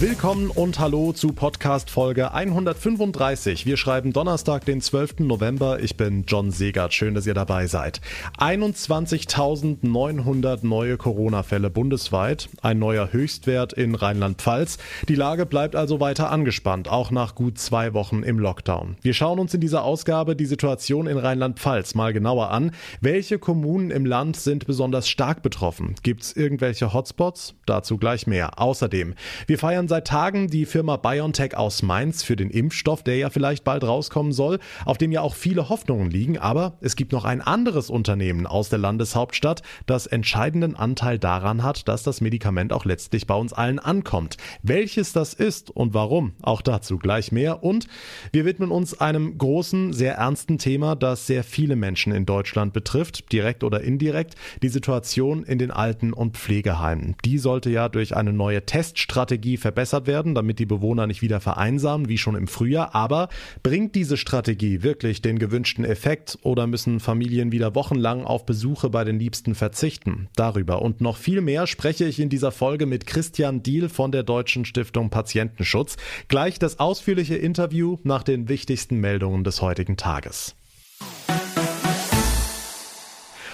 Willkommen 0.00 0.48
und 0.48 0.78
hallo 0.78 1.12
zu 1.12 1.34
Podcast 1.34 1.90
Folge 1.90 2.32
135. 2.32 3.66
Wir 3.66 3.76
schreiben 3.76 4.14
Donnerstag, 4.14 4.64
den 4.64 4.80
12. 4.80 5.18
November. 5.18 5.80
Ich 5.80 5.98
bin 5.98 6.24
John 6.26 6.52
Segert. 6.52 6.94
Schön, 6.94 7.14
dass 7.14 7.26
ihr 7.26 7.34
dabei 7.34 7.66
seid. 7.66 8.00
21.900 8.38 10.66
neue 10.66 10.96
Corona-Fälle 10.96 11.68
bundesweit. 11.68 12.48
Ein 12.62 12.78
neuer 12.78 13.12
Höchstwert 13.12 13.74
in 13.74 13.94
Rheinland-Pfalz. 13.94 14.78
Die 15.06 15.16
Lage 15.16 15.44
bleibt 15.44 15.76
also 15.76 16.00
weiter 16.00 16.30
angespannt, 16.30 16.88
auch 16.88 17.10
nach 17.10 17.34
gut 17.34 17.58
zwei 17.58 17.92
Wochen 17.92 18.22
im 18.22 18.38
Lockdown. 18.38 18.96
Wir 19.02 19.12
schauen 19.12 19.38
uns 19.38 19.52
in 19.52 19.60
dieser 19.60 19.84
Ausgabe 19.84 20.34
die 20.34 20.46
Situation 20.46 21.08
in 21.08 21.18
Rheinland-Pfalz 21.18 21.94
mal 21.94 22.14
genauer 22.14 22.52
an. 22.52 22.70
Welche 23.02 23.38
Kommunen 23.38 23.90
im 23.90 24.06
Land 24.06 24.36
sind 24.36 24.66
besonders 24.66 25.10
stark 25.10 25.42
betroffen? 25.42 25.94
Gibt 26.02 26.22
es 26.22 26.34
irgendwelche 26.34 26.94
Hotspots? 26.94 27.54
Dazu 27.66 27.98
gleich 27.98 28.26
mehr. 28.26 28.58
Außerdem, 28.58 29.12
wir 29.46 29.58
feiern 29.58 29.88
seit 29.90 30.06
Tagen 30.06 30.46
die 30.46 30.66
Firma 30.66 30.96
BioNTech 30.96 31.56
aus 31.56 31.82
Mainz 31.82 32.22
für 32.22 32.36
den 32.36 32.48
Impfstoff, 32.48 33.02
der 33.02 33.16
ja 33.16 33.28
vielleicht 33.28 33.64
bald 33.64 33.82
rauskommen 33.82 34.30
soll, 34.32 34.60
auf 34.84 34.98
dem 34.98 35.10
ja 35.10 35.20
auch 35.20 35.34
viele 35.34 35.68
Hoffnungen 35.68 36.10
liegen. 36.10 36.38
Aber 36.38 36.78
es 36.80 36.94
gibt 36.94 37.10
noch 37.10 37.24
ein 37.24 37.40
anderes 37.40 37.90
Unternehmen 37.90 38.46
aus 38.46 38.68
der 38.68 38.78
Landeshauptstadt, 38.78 39.62
das 39.86 40.06
entscheidenden 40.06 40.76
Anteil 40.76 41.18
daran 41.18 41.64
hat, 41.64 41.88
dass 41.88 42.04
das 42.04 42.20
Medikament 42.20 42.72
auch 42.72 42.84
letztlich 42.84 43.26
bei 43.26 43.34
uns 43.34 43.52
allen 43.52 43.80
ankommt. 43.80 44.36
Welches 44.62 45.12
das 45.12 45.34
ist 45.34 45.72
und 45.72 45.92
warum, 45.92 46.34
auch 46.40 46.62
dazu 46.62 46.96
gleich 46.96 47.32
mehr. 47.32 47.64
Und 47.64 47.88
wir 48.30 48.44
widmen 48.44 48.70
uns 48.70 49.00
einem 49.00 49.38
großen, 49.38 49.92
sehr 49.92 50.14
ernsten 50.14 50.58
Thema, 50.58 50.94
das 50.94 51.26
sehr 51.26 51.42
viele 51.42 51.74
Menschen 51.74 52.12
in 52.12 52.26
Deutschland 52.26 52.72
betrifft, 52.72 53.32
direkt 53.32 53.64
oder 53.64 53.80
indirekt, 53.80 54.36
die 54.62 54.68
Situation 54.68 55.42
in 55.42 55.58
den 55.58 55.72
Alten- 55.72 56.12
und 56.12 56.36
Pflegeheimen. 56.36 57.16
Die 57.24 57.38
sollte 57.38 57.70
ja 57.70 57.88
durch 57.88 58.16
eine 58.16 58.32
neue 58.32 58.64
Teststrategie 58.64 59.56
verbessert 59.56 59.79
verbessert 59.80 60.06
werden, 60.06 60.34
damit 60.34 60.58
die 60.58 60.66
Bewohner 60.66 61.06
nicht 61.06 61.22
wieder 61.22 61.40
vereinsamen, 61.40 62.08
wie 62.08 62.18
schon 62.18 62.34
im 62.34 62.48
Frühjahr. 62.48 62.94
Aber 62.94 63.30
bringt 63.62 63.94
diese 63.94 64.18
Strategie 64.18 64.82
wirklich 64.82 65.22
den 65.22 65.38
gewünschten 65.38 65.86
Effekt 65.86 66.38
oder 66.42 66.66
müssen 66.66 67.00
Familien 67.00 67.50
wieder 67.50 67.74
wochenlang 67.74 68.24
auf 68.24 68.44
Besuche 68.44 68.90
bei 68.90 69.04
den 69.04 69.18
Liebsten 69.18 69.54
verzichten? 69.54 70.28
Darüber 70.36 70.82
und 70.82 71.00
noch 71.00 71.16
viel 71.16 71.40
mehr 71.40 71.66
spreche 71.66 72.04
ich 72.04 72.20
in 72.20 72.28
dieser 72.28 72.52
Folge 72.52 72.84
mit 72.84 73.06
Christian 73.06 73.62
Diehl 73.62 73.88
von 73.88 74.12
der 74.12 74.22
Deutschen 74.22 74.66
Stiftung 74.66 75.08
Patientenschutz. 75.08 75.96
Gleich 76.28 76.58
das 76.58 76.78
ausführliche 76.78 77.36
Interview 77.36 77.96
nach 78.02 78.22
den 78.22 78.50
wichtigsten 78.50 79.00
Meldungen 79.00 79.44
des 79.44 79.62
heutigen 79.62 79.96
Tages. 79.96 80.56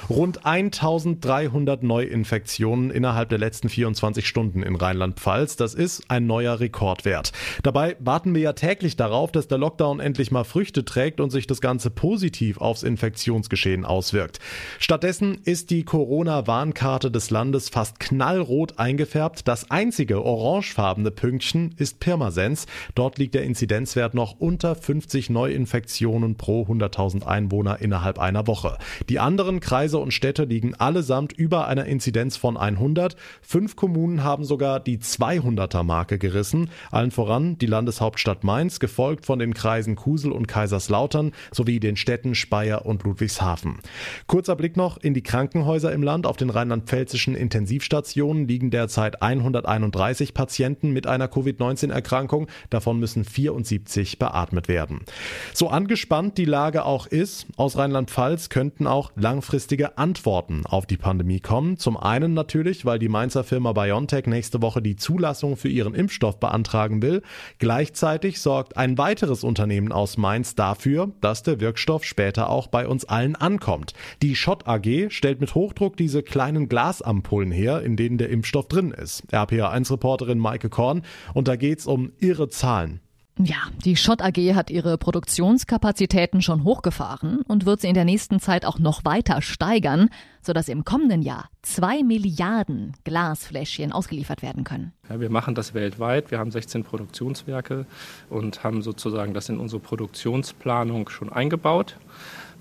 Rund 0.08 0.46
1300 0.46 1.82
Neuinfektionen 1.82 2.90
innerhalb 2.90 3.28
der 3.28 3.38
letzten 3.38 3.68
24 3.68 4.26
Stunden 4.26 4.62
in 4.62 4.76
Rheinland-Pfalz. 4.76 5.56
Das 5.56 5.74
ist 5.74 6.04
ein 6.08 6.26
neuer 6.26 6.60
Rekordwert. 6.60 7.32
Dabei 7.64 7.96
warten 7.98 8.34
wir 8.34 8.42
ja 8.42 8.52
täglich 8.52 8.96
darauf, 8.96 9.32
dass 9.32 9.48
der 9.48 9.58
Lockdown 9.58 9.98
endlich 9.98 10.30
mal 10.30 10.44
Früchte 10.44 10.84
trägt 10.84 11.20
und 11.20 11.30
sich 11.30 11.48
das 11.48 11.60
Ganze 11.60 11.90
positiv 11.90 12.58
aufs 12.58 12.84
Infektionsgeschehen 12.84 13.84
auswirkt. 13.84 14.38
Stattdessen 14.78 15.38
ist 15.44 15.70
die 15.70 15.84
Corona-Warnkarte 15.84 17.10
des 17.10 17.30
Landes 17.30 17.68
fast 17.68 17.98
knallrot 17.98 18.78
eingefärbt. 18.78 19.48
Das 19.48 19.70
einzige 19.72 20.22
orangefarbene 20.24 21.10
Pünktchen 21.10 21.74
ist 21.78 21.98
Pirmasens. 21.98 22.66
Dort 22.94 23.18
liegt 23.18 23.34
der 23.34 23.42
Inzidenzwert 23.42 24.14
noch 24.14 24.38
unter 24.38 24.76
50 24.76 25.30
Neuinfektionen 25.30 26.36
pro 26.36 26.62
100.000 26.62 27.24
Einwohner 27.24 27.80
innerhalb 27.80 28.20
einer 28.20 28.46
Woche. 28.46 28.78
Die 29.08 29.18
anderen 29.18 29.58
Kreise 29.58 29.95
Kreise 29.96 30.02
und 30.02 30.12
Städte 30.12 30.44
liegen 30.44 30.74
allesamt 30.74 31.32
über 31.32 31.68
einer 31.68 31.86
Inzidenz 31.86 32.36
von 32.36 32.58
100. 32.58 33.16
Fünf 33.40 33.76
Kommunen 33.76 34.22
haben 34.22 34.44
sogar 34.44 34.78
die 34.78 34.98
200er 34.98 35.84
Marke 35.84 36.18
gerissen. 36.18 36.68
Allen 36.90 37.10
voran 37.10 37.56
die 37.56 37.66
Landeshauptstadt 37.66 38.44
Mainz, 38.44 38.78
gefolgt 38.78 39.24
von 39.24 39.38
den 39.38 39.54
Kreisen 39.54 39.96
Kusel 39.96 40.32
und 40.32 40.48
Kaiserslautern 40.48 41.32
sowie 41.50 41.80
den 41.80 41.96
Städten 41.96 42.34
Speyer 42.34 42.84
und 42.84 43.04
Ludwigshafen. 43.04 43.78
Kurzer 44.26 44.54
Blick 44.54 44.76
noch 44.76 44.98
in 44.98 45.14
die 45.14 45.22
Krankenhäuser 45.22 45.92
im 45.92 46.02
Land. 46.02 46.26
Auf 46.26 46.36
den 46.36 46.50
rheinland-pfälzischen 46.50 47.34
Intensivstationen 47.34 48.46
liegen 48.46 48.70
derzeit 48.70 49.22
131 49.22 50.34
Patienten 50.34 50.90
mit 50.90 51.06
einer 51.06 51.28
Covid-19-Erkrankung. 51.28 52.48
Davon 52.68 52.98
müssen 52.98 53.24
74 53.24 54.18
beatmet 54.18 54.68
werden. 54.68 55.00
So 55.54 55.68
angespannt 55.68 56.36
die 56.36 56.44
Lage 56.44 56.84
auch 56.84 57.06
ist, 57.06 57.46
aus 57.56 57.78
Rheinland-Pfalz 57.78 58.50
könnten 58.50 58.86
auch 58.86 59.12
langfristige 59.16 59.85
Antworten 59.94 60.66
auf 60.66 60.86
die 60.86 60.96
Pandemie 60.96 61.40
kommen. 61.40 61.76
Zum 61.78 61.96
einen 61.96 62.34
natürlich, 62.34 62.84
weil 62.84 62.98
die 62.98 63.08
Mainzer 63.08 63.44
Firma 63.44 63.72
BioNTech 63.72 64.26
nächste 64.26 64.62
Woche 64.62 64.82
die 64.82 64.96
Zulassung 64.96 65.56
für 65.56 65.68
ihren 65.68 65.94
Impfstoff 65.94 66.40
beantragen 66.40 67.02
will. 67.02 67.22
Gleichzeitig 67.58 68.40
sorgt 68.40 68.76
ein 68.76 68.98
weiteres 68.98 69.44
Unternehmen 69.44 69.92
aus 69.92 70.16
Mainz 70.16 70.54
dafür, 70.54 71.12
dass 71.20 71.42
der 71.42 71.60
Wirkstoff 71.60 72.04
später 72.04 72.50
auch 72.50 72.66
bei 72.66 72.86
uns 72.86 73.04
allen 73.04 73.36
ankommt. 73.36 73.94
Die 74.22 74.36
Schott 74.36 74.66
AG 74.66 75.10
stellt 75.10 75.40
mit 75.40 75.54
Hochdruck 75.54 75.96
diese 75.96 76.22
kleinen 76.22 76.68
Glasampullen 76.68 77.52
her, 77.52 77.82
in 77.82 77.96
denen 77.96 78.18
der 78.18 78.30
Impfstoff 78.30 78.68
drin 78.68 78.90
ist. 78.90 79.24
RPA1-Reporterin 79.32 80.38
Maike 80.38 80.68
Korn. 80.68 81.02
Und 81.34 81.48
da 81.48 81.56
geht's 81.56 81.86
um 81.86 82.12
irre 82.18 82.48
Zahlen. 82.48 83.00
Ja, 83.38 83.56
die 83.84 83.96
Schott 83.96 84.22
AG 84.22 84.54
hat 84.54 84.70
ihre 84.70 84.96
Produktionskapazitäten 84.96 86.40
schon 86.40 86.64
hochgefahren 86.64 87.42
und 87.42 87.66
wird 87.66 87.82
sie 87.82 87.88
in 87.88 87.94
der 87.94 88.06
nächsten 88.06 88.40
Zeit 88.40 88.64
auch 88.64 88.78
noch 88.78 89.04
weiter 89.04 89.42
steigern, 89.42 90.08
sodass 90.40 90.70
im 90.70 90.86
kommenden 90.86 91.20
Jahr 91.20 91.50
zwei 91.60 92.02
Milliarden 92.02 92.94
Glasfläschchen 93.04 93.92
ausgeliefert 93.92 94.40
werden 94.40 94.64
können. 94.64 94.92
Ja, 95.10 95.20
wir 95.20 95.28
machen 95.28 95.54
das 95.54 95.74
weltweit. 95.74 96.30
Wir 96.30 96.38
haben 96.38 96.50
16 96.50 96.82
Produktionswerke 96.82 97.84
und 98.30 98.64
haben 98.64 98.80
sozusagen 98.80 99.34
das 99.34 99.50
in 99.50 99.58
unsere 99.58 99.80
Produktionsplanung 99.80 101.10
schon 101.10 101.30
eingebaut, 101.30 101.98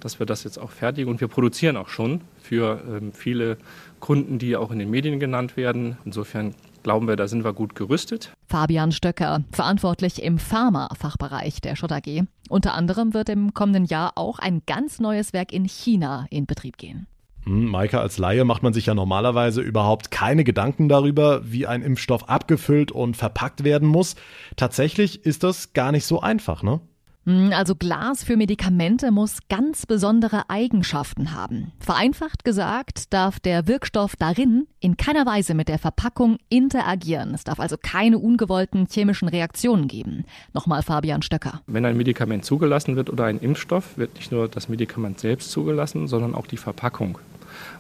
dass 0.02 0.20
wir 0.20 0.26
das 0.26 0.44
jetzt 0.44 0.58
auch 0.58 0.72
fertigen. 0.72 1.10
Und 1.10 1.22
wir 1.22 1.30
produzieren 1.30 1.78
auch 1.78 1.88
schon 1.88 2.20
für 2.38 2.84
ähm, 2.86 3.14
viele 3.14 3.58
Kunden, 4.02 4.40
die 4.40 4.58
auch 4.58 4.72
in 4.72 4.80
den 4.80 4.90
Medien 4.90 5.22
genannt 5.22 5.56
werden. 5.56 5.98
Insofern 6.04 6.54
glauben 6.86 7.08
wir, 7.08 7.16
da 7.16 7.28
sind 7.28 7.44
wir 7.44 7.52
gut 7.52 7.74
gerüstet. 7.74 8.32
Fabian 8.46 8.92
Stöcker, 8.92 9.44
verantwortlich 9.52 10.22
im 10.22 10.38
Pharma-Fachbereich 10.38 11.60
der 11.60 11.76
Schott 11.76 11.92
AG. 11.92 12.26
Unter 12.48 12.76
anderem 12.76 13.16
wird 13.16 13.28
im 13.30 13.56
kommenden 13.56 13.86
Jahr 13.86 14.14
auch 14.16 14.38
ein 14.38 14.62
ganz 14.68 15.00
neues 15.00 15.34
Werk 15.34 15.52
in 15.52 15.66
China 15.66 16.28
in 16.30 16.46
Betrieb 16.46 16.78
gehen. 16.78 17.08
Hm, 17.46 17.66
Maike, 17.66 18.00
als 18.00 18.20
Laie 18.20 18.46
macht 18.46 18.62
man 18.62 18.74
sich 18.74 18.86
ja 18.86 18.94
normalerweise 18.94 19.62
überhaupt 19.62 20.12
keine 20.12 20.44
Gedanken 20.44 20.88
darüber, 20.88 21.42
wie 21.44 21.66
ein 21.66 21.82
Impfstoff 21.82 22.30
abgefüllt 22.30 22.92
und 22.92 23.18
verpackt 23.18 23.64
werden 23.64 23.88
muss. 23.88 24.16
Tatsächlich 24.56 25.26
ist 25.26 25.44
das 25.44 25.74
gar 25.74 25.92
nicht 25.92 26.06
so 26.06 26.22
einfach, 26.22 26.62
ne? 26.62 26.82
Hm, 27.26 27.52
also 27.54 27.76
Glas 27.76 28.24
für 28.24 28.38
Medikamente 28.38 29.12
muss 29.12 29.40
ganz 29.50 29.86
besondere 29.86 30.50
Eigenschaften 30.50 31.34
haben. 31.34 31.72
Vereinfacht 31.80 32.46
gesagt 32.46 33.14
darf 33.14 33.40
der 33.40 33.68
Wirkstoff 33.68 34.16
darin 34.16 34.68
in 34.80 34.96
keiner 34.96 35.26
Weise 35.26 35.56
mit 35.56 35.68
der 35.68 35.80
Verpackung 35.80 36.38
interagieren. 36.50 37.34
Es 37.34 37.44
darf 37.44 37.60
also 37.60 37.78
keine 37.82 38.20
ungewollten 38.20 38.88
chemischen 38.90 39.28
Reaktionen 39.28 39.88
geben. 39.88 40.26
Nochmal 40.54 40.84
Fabian 40.84 41.24
Stöcker. 41.24 41.62
Wenn 41.66 41.86
ein 41.86 41.98
Medikament 41.98 42.46
zugelassen 42.46 42.96
wird 42.96 43.10
oder 43.10 43.26
ein 43.26 43.40
Impfstoff, 43.40 43.98
wird 43.98 44.16
nicht 44.16 44.32
nur 44.32 44.48
das 44.48 44.70
Medikament 44.70 45.20
selbst 45.20 45.50
zugelassen, 45.50 46.08
sondern 46.08 46.36
auch 46.36 46.46
die 46.46 46.58
Verpackung. 46.58 47.18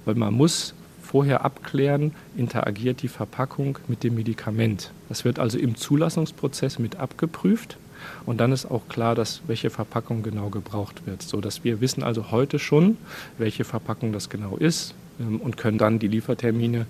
Weil 0.06 0.16
man 0.16 0.34
muss 0.34 0.74
vorher 1.02 1.46
abklären, 1.46 2.14
interagiert 2.36 3.04
die 3.04 3.08
Verpackung 3.08 3.78
mit 3.88 4.04
dem 4.04 4.16
Medikament. 4.16 4.92
Das 5.08 5.24
wird 5.24 5.38
also 5.38 5.60
im 5.60 5.76
Zulassungsprozess 5.76 6.80
mit 6.80 6.96
abgeprüft. 6.96 7.78
Und 8.26 8.40
dann 8.40 8.52
ist 8.52 8.66
auch 8.66 8.88
klar, 8.88 9.16
dass 9.16 9.42
welche 9.48 9.70
Verpackung 9.70 10.24
genau 10.24 10.50
gebraucht 10.50 11.06
wird, 11.06 11.22
so 11.22 11.42
dass 11.42 11.64
wir 11.64 11.82
wissen 11.82 12.04
also 12.04 12.32
heute 12.32 12.60
schon, 12.60 12.98
welche 13.38 13.64
Verpackung 13.64 14.12
das 14.14 14.30
genau 14.30 14.58
ist 14.58 14.94
ähm, 15.20 15.40
und 15.40 15.58
können 15.58 15.78
dann 15.78 16.00
die 16.00 16.08
Liefertermine 16.08 16.86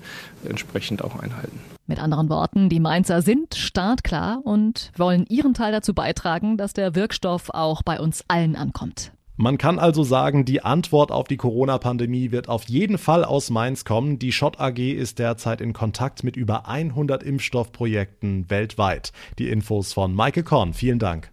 entsprechend 0.47 1.03
auch 1.03 1.19
einhalten. 1.19 1.59
Mit 1.87 1.99
anderen 1.99 2.29
Worten, 2.29 2.69
die 2.69 2.79
Mainzer 2.79 3.21
sind 3.21 3.53
startklar 3.53 4.39
und 4.43 4.91
wollen 4.97 5.25
ihren 5.27 5.53
Teil 5.53 5.71
dazu 5.71 5.93
beitragen, 5.93 6.57
dass 6.57 6.73
der 6.73 6.95
Wirkstoff 6.95 7.51
auch 7.51 7.83
bei 7.83 7.99
uns 7.99 8.23
allen 8.27 8.55
ankommt. 8.55 9.11
Man 9.37 9.57
kann 9.57 9.79
also 9.79 10.03
sagen, 10.03 10.45
die 10.45 10.61
Antwort 10.61 11.11
auf 11.11 11.27
die 11.27 11.35
Corona-Pandemie 11.35 12.31
wird 12.31 12.47
auf 12.47 12.69
jeden 12.69 12.97
Fall 12.97 13.25
aus 13.25 13.49
Mainz 13.49 13.83
kommen. 13.83 14.17
Die 14.17 14.31
Schott 14.31 14.61
AG 14.61 14.79
ist 14.79 15.19
derzeit 15.19 15.59
in 15.59 15.73
Kontakt 15.73 16.23
mit 16.23 16.37
über 16.37 16.69
100 16.69 17.21
Impfstoffprojekten 17.21 18.49
weltweit. 18.49 19.11
Die 19.37 19.49
Infos 19.49 19.91
von 19.91 20.15
Maike 20.15 20.43
Korn. 20.43 20.73
Vielen 20.73 20.99
Dank. 20.99 21.31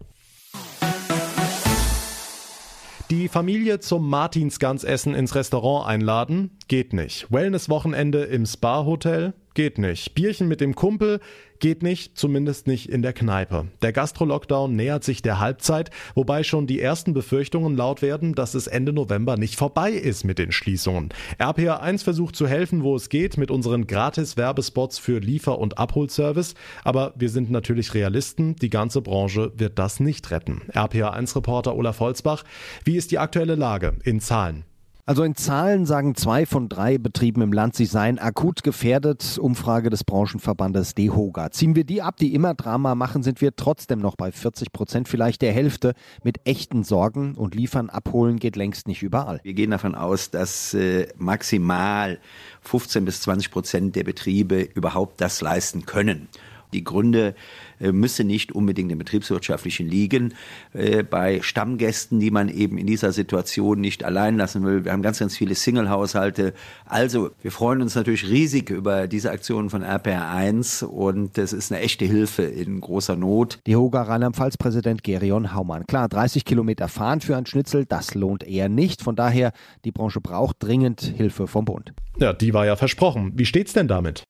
Die 3.09 3.29
Familie 3.29 3.79
zum 3.79 4.09
Martinsgansessen 4.09 5.13
ins 5.15 5.35
Restaurant 5.35 5.87
einladen? 5.87 6.57
Geht 6.67 6.91
nicht. 6.91 7.31
Wellness-Wochenende 7.31 8.23
im 8.23 8.45
Spa-Hotel? 8.45 9.33
Geht 9.53 9.77
nicht. 9.77 10.15
Bierchen 10.15 10.47
mit 10.47 10.61
dem 10.61 10.75
Kumpel 10.75 11.19
geht 11.59 11.81
nicht, 11.81 12.17
zumindest 12.17 12.67
nicht 12.67 12.89
in 12.89 13.01
der 13.01 13.13
Kneipe. 13.13 13.67
Der 13.81 13.93
Gastro-Lockdown 13.93 14.75
nähert 14.75 15.05
sich 15.05 15.21
der 15.21 15.39
Halbzeit, 15.39 15.91
wobei 16.13 16.43
schon 16.43 16.67
die 16.67 16.81
ersten 16.81 17.13
Befürchtungen 17.13 17.77
laut 17.77 18.01
werden, 18.01 18.35
dass 18.35 18.53
es 18.53 18.67
Ende 18.67 18.91
November 18.91 19.37
nicht 19.37 19.55
vorbei 19.55 19.91
ist 19.91 20.25
mit 20.25 20.39
den 20.39 20.51
Schließungen. 20.51 21.09
RPA1 21.39 22.03
versucht 22.03 22.35
zu 22.35 22.47
helfen, 22.47 22.83
wo 22.83 22.97
es 22.97 23.07
geht, 23.07 23.37
mit 23.37 23.49
unseren 23.49 23.87
Gratis-Werbespots 23.87 24.99
für 24.99 25.19
Liefer- 25.19 25.57
und 25.57 25.77
Abholservice. 25.77 26.55
Aber 26.83 27.13
wir 27.15 27.29
sind 27.29 27.49
natürlich 27.49 27.93
Realisten. 27.93 28.57
Die 28.57 28.69
ganze 28.69 29.01
Branche 29.01 29.53
wird 29.55 29.79
das 29.79 30.01
nicht 30.01 30.31
retten. 30.31 30.63
RPA1-Reporter 30.73 31.75
Olaf 31.75 32.01
Holzbach, 32.01 32.43
wie 32.83 32.97
ist 32.97 33.11
die 33.11 33.19
aktuelle 33.19 33.55
Lage 33.55 33.95
in 34.03 34.19
Zahlen? 34.19 34.65
Also 35.05 35.23
in 35.23 35.35
Zahlen 35.35 35.85
sagen 35.85 36.15
zwei 36.15 36.45
von 36.45 36.69
drei 36.69 36.97
Betrieben 36.97 37.41
im 37.41 37.51
Land, 37.51 37.75
sie 37.75 37.85
seien 37.85 38.19
akut 38.19 38.63
gefährdet. 38.63 39.37
Umfrage 39.37 39.89
des 39.89 40.05
Branchenverbandes 40.05 40.95
DEHOGA. 40.95 41.51
Ziehen 41.51 41.75
wir 41.75 41.83
die 41.83 42.01
ab, 42.01 42.15
die 42.15 42.33
immer 42.33 42.53
Drama 42.53 42.95
machen, 42.95 43.21
sind 43.21 43.41
wir 43.41 43.53
trotzdem 43.53 43.99
noch 43.99 44.15
bei 44.15 44.31
40 44.31 44.71
Prozent, 44.71 45.09
vielleicht 45.09 45.41
der 45.41 45.51
Hälfte, 45.51 45.93
mit 46.23 46.39
echten 46.45 46.85
Sorgen 46.85 47.35
und 47.35 47.53
liefern, 47.53 47.89
abholen 47.89 48.39
geht 48.39 48.55
längst 48.55 48.87
nicht 48.87 49.03
überall. 49.03 49.41
Wir 49.43 49.53
gehen 49.53 49.71
davon 49.71 49.93
aus, 49.93 50.31
dass 50.31 50.73
äh, 50.73 51.07
maximal 51.17 52.17
15 52.61 53.03
bis 53.03 53.19
20 53.23 53.51
Prozent 53.51 53.95
der 53.97 54.05
Betriebe 54.05 54.61
überhaupt 54.61 55.19
das 55.19 55.41
leisten 55.41 55.85
können. 55.85 56.29
Die 56.73 56.83
Gründe 56.83 57.35
äh, 57.79 57.91
müssen 57.91 58.27
nicht 58.27 58.51
unbedingt 58.51 58.91
im 58.91 58.97
betriebswirtschaftlichen 58.97 59.87
liegen. 59.87 60.33
Äh, 60.73 61.03
bei 61.03 61.41
Stammgästen, 61.41 62.19
die 62.19 62.31
man 62.31 62.49
eben 62.49 62.77
in 62.77 62.87
dieser 62.87 63.11
Situation 63.11 63.79
nicht 63.79 64.03
allein 64.03 64.37
lassen 64.37 64.65
will. 64.65 64.85
Wir 64.85 64.91
haben 64.91 65.01
ganz, 65.01 65.19
ganz 65.19 65.37
viele 65.37 65.55
Single-Haushalte. 65.55 66.53
Also, 66.85 67.31
wir 67.41 67.51
freuen 67.51 67.81
uns 67.81 67.95
natürlich 67.95 68.27
riesig 68.29 68.69
über 68.69 69.07
diese 69.07 69.31
Aktionen 69.31 69.69
von 69.69 69.83
RPR1 69.83 70.83
und 70.83 71.37
das 71.37 71.53
ist 71.53 71.71
eine 71.71 71.81
echte 71.81 72.05
Hilfe 72.05 72.43
in 72.43 72.81
großer 72.81 73.15
Not. 73.15 73.59
Die 73.67 73.75
Hoga 73.75 74.03
Rheinland-Pfalz-Präsident 74.03 75.03
Gerion 75.03 75.53
Haumann. 75.53 75.85
Klar, 75.87 76.09
30 76.09 76.45
Kilometer 76.45 76.87
fahren 76.87 77.21
für 77.21 77.37
ein 77.37 77.45
Schnitzel, 77.45 77.85
das 77.85 78.15
lohnt 78.15 78.43
eher 78.43 78.69
nicht. 78.69 79.01
Von 79.01 79.15
daher, 79.15 79.51
die 79.85 79.91
Branche 79.91 80.21
braucht 80.21 80.57
dringend 80.59 81.01
Hilfe 81.01 81.47
vom 81.47 81.65
Bund. 81.65 81.93
Ja, 82.17 82.33
die 82.33 82.53
war 82.53 82.65
ja 82.65 82.75
versprochen. 82.75 83.31
Wie 83.35 83.45
steht's 83.45 83.73
denn 83.73 83.87
damit? 83.87 84.23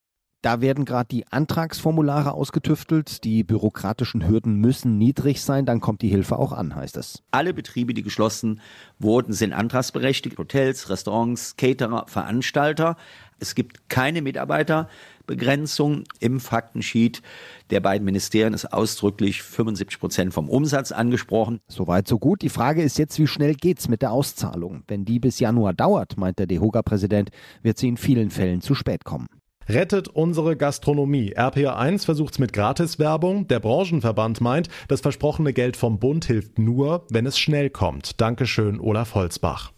Da 0.44 0.60
werden 0.60 0.84
gerade 0.84 1.08
die 1.08 1.26
Antragsformulare 1.26 2.32
ausgetüftelt. 2.32 3.24
Die 3.24 3.44
bürokratischen 3.44 4.28
Hürden 4.28 4.56
müssen 4.56 4.98
niedrig 4.98 5.40
sein, 5.40 5.64
dann 5.64 5.80
kommt 5.80 6.02
die 6.02 6.10
Hilfe 6.10 6.38
auch 6.38 6.52
an, 6.52 6.76
heißt 6.76 6.98
es. 6.98 7.22
Alle 7.30 7.54
Betriebe, 7.54 7.94
die 7.94 8.02
geschlossen 8.02 8.60
wurden, 8.98 9.32
sind 9.32 9.54
antragsberechtigt. 9.54 10.36
Hotels, 10.36 10.90
Restaurants, 10.90 11.56
Caterer, 11.56 12.04
Veranstalter. 12.08 12.98
Es 13.38 13.54
gibt 13.54 13.88
keine 13.88 14.20
Mitarbeiterbegrenzung. 14.20 16.04
Im 16.20 16.40
Faktensheet 16.40 17.22
der 17.70 17.80
beiden 17.80 18.04
Ministerien 18.04 18.52
ist 18.52 18.70
ausdrücklich 18.70 19.42
75 19.42 19.98
Prozent 19.98 20.34
vom 20.34 20.50
Umsatz 20.50 20.92
angesprochen. 20.92 21.60
Soweit 21.68 22.06
so 22.06 22.18
gut. 22.18 22.42
Die 22.42 22.50
Frage 22.50 22.82
ist 22.82 22.98
jetzt, 22.98 23.18
wie 23.18 23.26
schnell 23.26 23.54
geht's 23.54 23.88
mit 23.88 24.02
der 24.02 24.12
Auszahlung? 24.12 24.82
Wenn 24.88 25.06
die 25.06 25.20
bis 25.20 25.40
Januar 25.40 25.72
dauert, 25.72 26.18
meint 26.18 26.38
der 26.38 26.46
DEHOGA-Präsident, 26.46 27.30
wird 27.62 27.78
sie 27.78 27.88
in 27.88 27.96
vielen 27.96 28.28
Fällen 28.28 28.60
zu 28.60 28.74
spät 28.74 29.04
kommen. 29.04 29.28
Rettet 29.68 30.08
unsere 30.08 30.56
Gastronomie. 30.56 31.36
RPA1 31.36 32.04
versucht's 32.04 32.38
mit 32.38 32.52
Gratiswerbung. 32.52 33.48
Der 33.48 33.60
Branchenverband 33.60 34.40
meint, 34.40 34.68
das 34.88 35.00
versprochene 35.00 35.52
Geld 35.52 35.76
vom 35.76 35.98
Bund 35.98 36.24
hilft 36.24 36.58
nur, 36.58 37.06
wenn 37.10 37.26
es 37.26 37.38
schnell 37.38 37.70
kommt. 37.70 38.20
Dankeschön, 38.20 38.80
Olaf 38.80 39.14
Holzbach. 39.14 39.73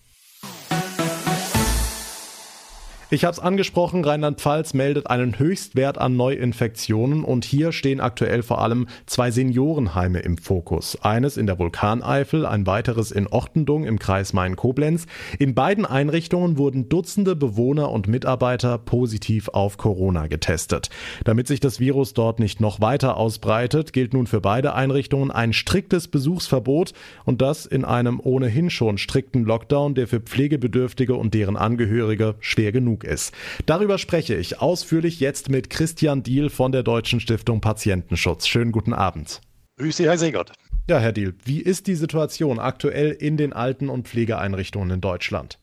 Ich 3.09 3.25
habe 3.25 3.31
es 3.31 3.39
angesprochen, 3.39 4.05
Rheinland-Pfalz 4.05 4.75
meldet 4.75 5.07
einen 5.07 5.39
Höchstwert 5.39 5.97
an 5.97 6.17
Neuinfektionen 6.17 7.23
und 7.23 7.45
hier 7.45 7.71
stehen 7.71 8.01
aktuell 8.01 8.43
vor 8.43 8.61
allem 8.61 8.89
zwei 9.07 9.31
Seniorenheime 9.31 10.19
im 10.19 10.39
Fokus. 10.39 10.99
Eines 11.03 11.37
in 11.37 11.47
der 11.47 11.57
Vulkaneifel, 11.57 12.45
ein 12.45 12.67
weiteres 12.67 13.13
in 13.13 13.29
Ortendung 13.29 13.85
im 13.85 14.01
Kreis 14.01 14.33
Main-Koblenz. 14.33 15.07
In 15.39 15.55
beiden 15.55 15.87
Einrichtungen 15.87 16.59
wurden 16.59 16.89
Dutzende 16.89 17.37
Bewohner 17.37 17.93
und 17.93 18.09
Mitarbeiter 18.09 18.77
positiv 18.77 19.51
auf 19.51 19.79
Corona 19.79 20.27
getestet. 20.27 20.91
Damit 21.23 21.47
sich 21.47 21.61
das 21.61 21.79
Virus 21.79 22.13
dort 22.13 22.41
nicht 22.41 22.61
noch 22.61 22.81
weiter 22.81 23.19
ausbreitet, 23.19 23.93
gilt 23.93 24.15
nun 24.15 24.27
für 24.27 24.41
beide 24.41 24.75
Einrichtungen 24.75 25.31
ein 25.31 25.53
striktes 25.53 26.09
Besuchsverbot 26.09 26.93
und 27.25 27.41
das 27.41 27.67
in 27.67 27.85
einem 27.85 28.19
ohnehin 28.19 28.69
schon 28.69 28.99
strikten 28.99 29.45
Lockdown, 29.45 29.95
der 29.95 30.09
für 30.09 30.19
Pflegebedürftige 30.19 31.15
und 31.15 31.35
deren 31.35 31.57
Angehörige 31.57 32.35
schwer 32.41 32.73
genug 32.73 32.96
genug 32.97 33.05
ist. 33.05 33.33
Darüber 33.67 33.99
spreche 33.99 34.35
ich 34.35 34.61
ausführlich 34.61 35.21
jetzt 35.21 35.49
mit 35.49 35.71
Christian 35.71 36.23
Diel 36.23 36.51
von 36.51 36.73
der 36.73 36.83
Deutschen 36.83 37.21
Stiftung 37.21 37.61
Patientenschutz. 37.61 38.47
Schönen 38.47 38.73
guten 38.73 38.93
Abend. 38.93 39.41
Grüße, 39.79 40.05
Herr 40.05 40.19
Segert. 40.19 40.53
Ja, 40.89 40.99
Herr 40.99 41.13
Diel, 41.13 41.35
wie 41.45 41.61
ist 41.61 41.87
die 41.87 41.97
Situation 41.97 42.59
aktuell 42.59 43.11
in 43.11 43.37
den 43.37 43.53
Alten- 43.53 43.89
und 43.89 44.09
Pflegeeinrichtungen 44.09 44.91
in 44.91 45.01
Deutschland? 45.01 45.59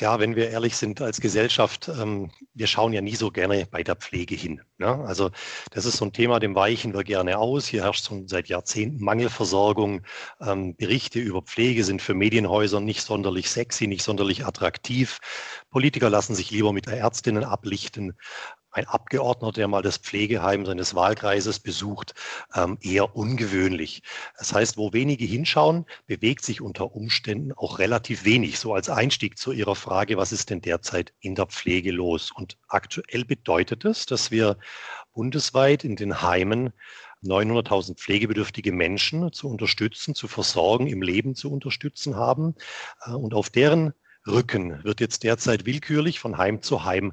Ja, 0.00 0.18
wenn 0.18 0.34
wir 0.34 0.50
ehrlich 0.50 0.76
sind 0.76 1.00
als 1.00 1.20
Gesellschaft, 1.20 1.88
ähm, 1.88 2.32
wir 2.52 2.66
schauen 2.66 2.92
ja 2.92 3.00
nie 3.00 3.14
so 3.14 3.30
gerne 3.30 3.66
bei 3.70 3.84
der 3.84 3.94
Pflege 3.94 4.34
hin. 4.34 4.60
Ne? 4.78 4.88
Also 4.88 5.30
das 5.70 5.84
ist 5.84 5.98
so 5.98 6.04
ein 6.04 6.12
Thema, 6.12 6.40
dem 6.40 6.56
weichen 6.56 6.92
wir 6.94 7.04
gerne 7.04 7.38
aus. 7.38 7.66
Hier 7.66 7.84
herrscht 7.84 8.06
schon 8.06 8.26
seit 8.26 8.48
Jahrzehnten 8.48 9.04
Mangelversorgung. 9.04 10.02
Ähm, 10.40 10.74
Berichte 10.74 11.20
über 11.20 11.42
Pflege 11.42 11.84
sind 11.84 12.02
für 12.02 12.14
Medienhäuser 12.14 12.80
nicht 12.80 13.02
sonderlich 13.02 13.48
sexy, 13.50 13.86
nicht 13.86 14.02
sonderlich 14.02 14.44
attraktiv. 14.44 15.18
Politiker 15.70 16.10
lassen 16.10 16.34
sich 16.34 16.50
lieber 16.50 16.72
mit 16.72 16.88
Ärztinnen 16.88 17.44
ablichten 17.44 18.14
ein 18.74 18.86
Abgeordneter, 18.86 19.52
der 19.52 19.68
mal 19.68 19.82
das 19.82 19.98
Pflegeheim 19.98 20.66
seines 20.66 20.94
Wahlkreises 20.94 21.60
besucht, 21.60 22.14
ähm, 22.54 22.76
eher 22.80 23.16
ungewöhnlich. 23.16 24.02
Das 24.38 24.52
heißt, 24.52 24.76
wo 24.76 24.92
wenige 24.92 25.24
hinschauen, 25.24 25.86
bewegt 26.06 26.44
sich 26.44 26.60
unter 26.60 26.94
Umständen 26.94 27.52
auch 27.52 27.78
relativ 27.78 28.24
wenig. 28.24 28.58
So 28.58 28.74
als 28.74 28.90
Einstieg 28.90 29.38
zu 29.38 29.52
Ihrer 29.52 29.76
Frage, 29.76 30.16
was 30.16 30.32
ist 30.32 30.50
denn 30.50 30.60
derzeit 30.60 31.14
in 31.20 31.34
der 31.34 31.46
Pflege 31.46 31.92
los? 31.92 32.32
Und 32.32 32.58
aktuell 32.68 33.24
bedeutet 33.24 33.84
es, 33.84 34.06
dass 34.06 34.30
wir 34.30 34.58
bundesweit 35.12 35.84
in 35.84 35.96
den 35.96 36.22
Heimen 36.22 36.72
900.000 37.22 37.96
pflegebedürftige 37.96 38.72
Menschen 38.72 39.32
zu 39.32 39.48
unterstützen, 39.48 40.14
zu 40.14 40.28
versorgen, 40.28 40.88
im 40.88 41.00
Leben 41.00 41.34
zu 41.34 41.50
unterstützen 41.50 42.16
haben. 42.16 42.54
Äh, 43.06 43.12
und 43.12 43.34
auf 43.34 43.50
deren 43.50 43.94
Rücken 44.26 44.82
wird 44.84 45.00
jetzt 45.00 45.22
derzeit 45.22 45.66
willkürlich 45.66 46.18
von 46.18 46.38
Heim 46.38 46.62
zu 46.62 46.84
Heim 46.84 47.12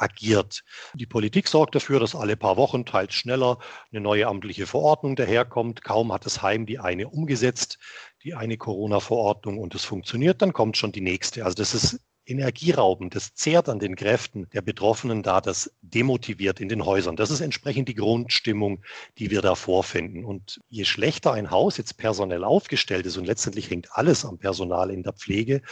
agiert. 0.00 0.62
Die 0.94 1.06
Politik 1.06 1.48
sorgt 1.48 1.74
dafür, 1.74 2.00
dass 2.00 2.14
alle 2.14 2.36
paar 2.36 2.56
Wochen, 2.56 2.84
teils 2.84 3.14
schneller, 3.14 3.58
eine 3.92 4.00
neue 4.00 4.26
amtliche 4.26 4.66
Verordnung 4.66 5.16
daherkommt. 5.16 5.82
Kaum 5.82 6.12
hat 6.12 6.26
das 6.26 6.42
Heim 6.42 6.66
die 6.66 6.78
eine 6.78 7.08
umgesetzt, 7.08 7.78
die 8.22 8.34
eine 8.34 8.56
Corona-Verordnung 8.56 9.58
und 9.58 9.74
es 9.74 9.84
funktioniert, 9.84 10.42
dann 10.42 10.52
kommt 10.52 10.76
schon 10.76 10.92
die 10.92 11.00
nächste. 11.00 11.44
Also 11.44 11.54
das 11.54 11.74
ist 11.74 12.00
energieraubend, 12.30 13.14
das 13.14 13.34
zehrt 13.34 13.68
an 13.68 13.78
den 13.78 13.96
Kräften 13.96 14.48
der 14.52 14.62
Betroffenen 14.62 15.22
da, 15.22 15.40
das 15.40 15.72
demotiviert 15.82 16.60
in 16.60 16.68
den 16.68 16.84
Häusern. 16.84 17.16
Das 17.16 17.30
ist 17.30 17.40
entsprechend 17.40 17.88
die 17.88 17.94
Grundstimmung, 17.94 18.82
die 19.18 19.30
wir 19.30 19.42
da 19.42 19.54
vorfinden. 19.54 20.24
Und 20.24 20.60
je 20.68 20.84
schlechter 20.84 21.32
ein 21.32 21.50
Haus 21.50 21.76
jetzt 21.76 21.96
personell 21.98 22.44
aufgestellt 22.44 23.06
ist, 23.06 23.16
und 23.16 23.26
letztendlich 23.26 23.70
hängt 23.70 23.88
alles 23.92 24.24
am 24.24 24.38
Personal 24.38 24.90
in 24.90 25.02
der 25.02 25.12
Pflege, 25.12 25.62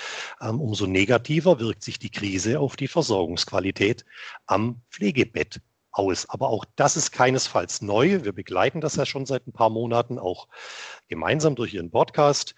ähm, 0.40 0.60
umso 0.60 0.86
negativer 0.86 1.60
wirkt 1.60 1.82
sich 1.82 1.98
die 1.98 2.10
Krise 2.10 2.60
auf 2.60 2.76
die 2.76 2.88
Versorgungsqualität 2.88 4.04
am 4.46 4.82
Pflegebett 4.90 5.60
aus. 5.98 6.28
Aber 6.28 6.48
auch 6.48 6.64
das 6.76 6.96
ist 6.96 7.10
keinesfalls 7.10 7.82
neu. 7.82 8.24
Wir 8.24 8.32
begleiten 8.32 8.80
das 8.80 8.96
ja 8.96 9.04
schon 9.04 9.26
seit 9.26 9.46
ein 9.46 9.52
paar 9.52 9.70
Monaten, 9.70 10.18
auch 10.18 10.48
gemeinsam 11.08 11.54
durch 11.54 11.74
Ihren 11.74 11.90
Podcast. 11.90 12.54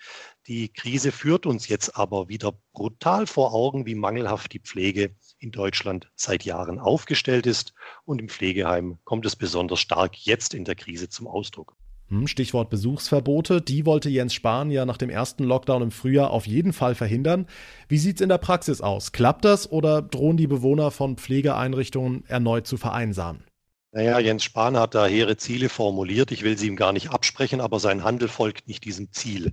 Die 0.47 0.73
Krise 0.73 1.13
führt 1.13 1.45
uns 1.45 1.69
jetzt 1.69 1.97
aber 1.97 2.29
wieder 2.29 2.55
brutal 2.73 3.27
vor 3.27 3.53
Augen, 3.53 3.85
wie 3.85 3.95
mangelhaft 3.95 4.53
die 4.55 4.61
Pflege 4.61 5.15
in 5.39 5.51
Deutschland 5.51 6.11
seit 6.17 6.45
Jahren 6.45 6.79
aufgestellt 6.79 7.47
ist. 7.47 7.75
Und 8.05 8.21
im 8.21 8.29
Pflegeheim 8.29 8.99
kommt 9.05 9.27
es 9.27 9.37
besonders 9.37 9.81
stark 9.81 10.17
jetzt 10.17 10.55
in 10.55 10.65
der 10.65 10.77
Krise 10.77 11.09
zum 11.09 11.27
Ausdruck. 11.27 11.77
Hm, 12.09 12.27
Stichwort 12.27 12.71
Besuchsverbote. 12.71 13.61
Die 13.61 13.87
wollte 13.87 14.09
Jens 14.09 14.35
Spahn 14.35 14.71
ja 14.71 14.85
nach 14.85 14.97
dem 14.97 15.11
ersten 15.11 15.45
Lockdown 15.45 15.83
im 15.83 15.91
Frühjahr 15.91 16.31
auf 16.31 16.47
jeden 16.47 16.73
Fall 16.73 16.95
verhindern. 16.95 17.47
Wie 17.89 17.99
sieht's 17.99 18.21
in 18.21 18.29
der 18.29 18.39
Praxis 18.39 18.81
aus? 18.81 19.13
Klappt 19.13 19.45
das 19.45 19.71
oder 19.71 20.03
drohen 20.03 20.37
die 20.37 20.49
Bewohner 20.49 20.91
von 20.91 21.17
Pflegeeinrichtungen 21.17 22.25
erneut 22.27 22.67
zu 22.67 22.79
vereinsamen? 22.79 23.45
Naja, 23.93 24.21
Jens 24.21 24.45
Spahn 24.45 24.77
hat 24.77 24.95
da 24.95 25.07
hehre 25.07 25.37
Ziele 25.37 25.69
formuliert. 25.69 26.31
Ich 26.31 26.43
will 26.45 26.57
sie 26.57 26.69
ihm 26.69 26.77
gar 26.77 26.93
nicht 26.93 27.11
absprechen, 27.11 27.61
aber 27.61 27.81
sein 27.81 28.05
Handel 28.05 28.29
folgt 28.29 28.69
nicht 28.69 28.85
diesem 28.85 29.13
Ziel. 29.13 29.53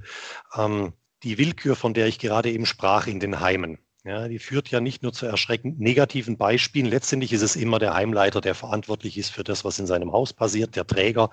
Ähm, 0.56 0.94
die 1.24 1.38
Willkür, 1.39 1.75
von 1.75 1.94
der 1.96 2.08
ich 2.08 2.20
gerade 2.20 2.51
eben 2.51 2.67
sprach 2.67 3.08
in 3.08 3.20
den 3.20 3.39
Heimen, 3.39 3.79
ja, 4.07 4.27
die 4.27 4.39
führt 4.39 4.69
ja 4.69 4.79
nicht 4.79 5.03
nur 5.03 5.11
zu 5.11 5.25
erschreckend 5.25 5.79
negativen 5.79 6.37
Beispielen. 6.37 6.85
Letztendlich 6.85 7.33
ist 7.33 7.41
es 7.41 7.55
immer 7.55 7.77
der 7.77 7.93
Heimleiter, 7.93 8.39
der 8.39 8.55
verantwortlich 8.55 9.17
ist 9.17 9.31
für 9.31 9.43
das, 9.43 9.65
was 9.65 9.79
in 9.79 9.87
seinem 9.87 10.13
Haus 10.13 10.33
passiert, 10.33 10.75
der 10.75 10.87
Träger. 10.87 11.29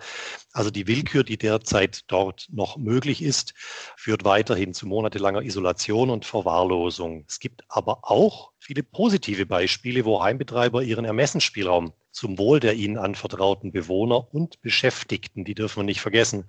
Also 0.53 0.71
die 0.71 0.87
Willkür, 0.89 1.23
die 1.23 1.39
derzeit 1.39 2.03
dort 2.09 2.49
noch 2.53 2.77
möglich 2.77 3.23
ist, 3.23 3.55
führt 3.97 4.25
weiterhin 4.25 4.75
zu 4.75 4.87
monatelanger 4.87 5.43
Isolation 5.43 6.11
und 6.11 6.25
Verwahrlosung. 6.25 7.25
Es 7.29 7.39
gibt 7.39 7.63
aber 7.69 8.01
auch 8.03 8.51
viele 8.59 8.83
positive 8.83 9.47
Beispiele, 9.47 10.05
wo 10.05 10.23
Heimbetreiber 10.23 10.83
ihren 10.83 11.05
Ermessensspielraum 11.05 11.93
zum 12.15 12.39
Wohl 12.39 12.61
der 12.61 12.75
ihnen 12.75 12.97
anvertrauten 12.97 13.73
Bewohner 13.73 14.33
und 14.33 14.63
Beschäftigten, 14.63 15.45
die 15.45 15.55
dürfen 15.55 15.81
wir 15.81 15.85
nicht 15.85 16.01
vergessen, 16.01 16.49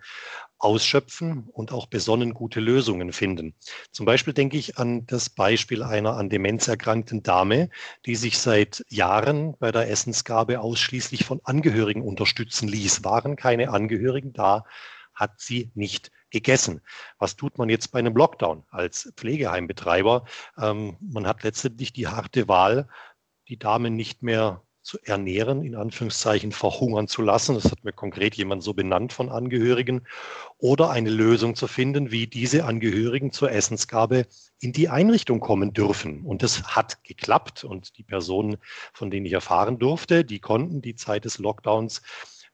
ausschöpfen 0.58 1.48
und 1.52 1.72
auch 1.72 1.88
besonnen 1.88 2.34
gute 2.34 2.60
Lösungen 2.60 3.12
finden. 3.12 3.56
Zum 3.92 4.06
Beispiel 4.06 4.34
denke 4.34 4.58
ich 4.58 4.78
an 4.78 5.06
das 5.06 5.30
Beispiel 5.30 5.84
einer 5.84 6.16
an 6.18 6.30
Demenz 6.30 6.68
erkrankten 6.68 7.24
Dame, 7.24 7.70
die 8.06 8.16
sich 8.16 8.40
seit 8.40 8.84
Jahren 8.90 9.58
bei 9.60 9.72
der 9.72 9.90
Essensgabe 9.90 10.60
ausschließlich 10.62 11.26
von 11.26 11.42
Angehörigen 11.44 12.02
unterstützen 12.02 12.68
ließ. 12.68 13.04
Waren 13.04 13.36
keine 13.36 13.70
Angehörigen 13.70 14.34
da, 14.34 14.64
hat 15.14 15.40
sie 15.40 15.72
nicht 15.76 16.12
gegessen. 16.30 16.82
Was 17.20 17.36
tut 17.36 17.58
man 17.58 17.70
jetzt 17.70 17.92
bei 17.92 18.00
einem 18.00 18.16
Lockdown 18.16 18.64
als 18.70 19.14
Pflegeheimbetreiber? 19.16 20.26
Ähm, 20.58 20.98
man 21.00 21.28
hat 21.28 21.44
letztendlich 21.44 21.94
die 21.94 22.08
harte 22.08 22.48
Wahl, 22.48 22.88
die 23.48 23.58
Dame 23.58 23.90
nicht 23.90 24.24
mehr 24.24 24.65
zu 24.86 25.00
ernähren, 25.04 25.64
in 25.64 25.76
Anführungszeichen 25.76 26.52
verhungern 26.52 27.08
zu 27.08 27.24
lassen. 27.24 27.56
Das 27.56 27.72
hat 27.72 27.84
mir 27.84 27.92
konkret 27.92 28.36
jemand 28.36 28.62
so 28.62 28.76
benannt 28.76 29.14
von 29.14 29.30
Angehörigen. 29.30 30.06
Oder 30.60 30.92
eine 30.92 31.10
Lösung 31.10 31.56
zu 31.56 31.68
finden, 31.68 32.12
wie 32.12 32.28
diese 32.28 32.66
Angehörigen 32.66 33.32
zur 33.32 33.52
Essensgabe 33.52 34.28
in 34.60 34.74
die 34.74 34.88
Einrichtung 34.88 35.40
kommen 35.40 35.74
dürfen. 35.74 36.22
Und 36.24 36.44
das 36.44 36.64
hat 36.64 37.04
geklappt. 37.04 37.64
Und 37.64 37.98
die 37.98 38.04
Personen, 38.04 38.58
von 38.94 39.10
denen 39.10 39.26
ich 39.26 39.34
erfahren 39.34 39.80
durfte, 39.80 40.24
die 40.24 40.40
konnten 40.40 40.84
die 40.84 40.96
Zeit 40.96 41.26
des 41.26 41.40
Lockdowns 41.40 42.04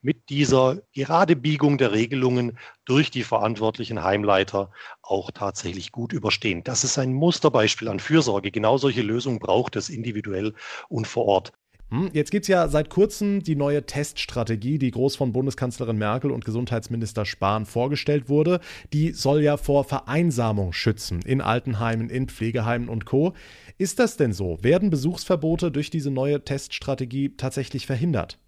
mit 0.02 0.30
dieser 0.30 0.78
Geradebiegung 0.94 1.78
der 1.78 1.92
Regelungen 1.92 2.58
durch 2.86 3.12
die 3.12 3.24
verantwortlichen 3.24 4.04
Heimleiter 4.04 4.72
auch 5.02 5.32
tatsächlich 5.32 5.92
gut 5.92 6.14
überstehen. 6.14 6.64
Das 6.64 6.86
ist 6.86 6.98
ein 6.98 7.14
Musterbeispiel 7.14 7.90
an 7.90 8.00
Fürsorge. 8.00 8.52
Genau 8.52 8.78
solche 8.78 9.02
Lösungen 9.02 9.40
braucht 9.40 9.76
es 9.76 9.90
individuell 9.90 10.56
und 10.88 11.08
vor 11.08 11.26
Ort. 11.26 11.54
Hm, 11.92 12.10
jetzt 12.14 12.32
gibt 12.32 12.46
es 12.46 12.48
ja 12.48 12.70
seit 12.70 12.90
kurzem 12.90 13.44
die 13.44 13.58
neue 13.58 13.86
Teststrategie, 13.86 14.80
die 14.80 14.92
groß 14.92 15.18
von 15.18 15.34
Bundeskanzlerin 15.34 15.98
Merkel 15.98 16.32
und 16.32 16.46
Gesundheitsminister 16.46 17.26
Spahn 17.26 17.66
vorgestellt 17.66 18.30
wurde. 18.30 18.62
Die 18.94 19.12
soll 19.12 19.42
ja 19.44 19.58
vor 19.58 19.84
Vereinsamung 19.84 20.72
schützen 20.72 21.22
in 21.26 21.42
Altenheimen, 21.42 22.10
in 22.10 22.30
Pflegeheimen 22.30 22.88
und 22.88 23.06
Co. 23.06 23.34
Ist 23.78 24.00
das 24.00 24.16
denn 24.16 24.32
so? 24.32 24.58
Werden 24.62 24.90
Besuchsverbote 24.90 25.70
durch 25.70 25.90
diese 25.90 26.12
neue 26.12 26.46
Teststrategie 26.46 27.36
tatsächlich 27.36 27.88
verhindert? 27.88 28.40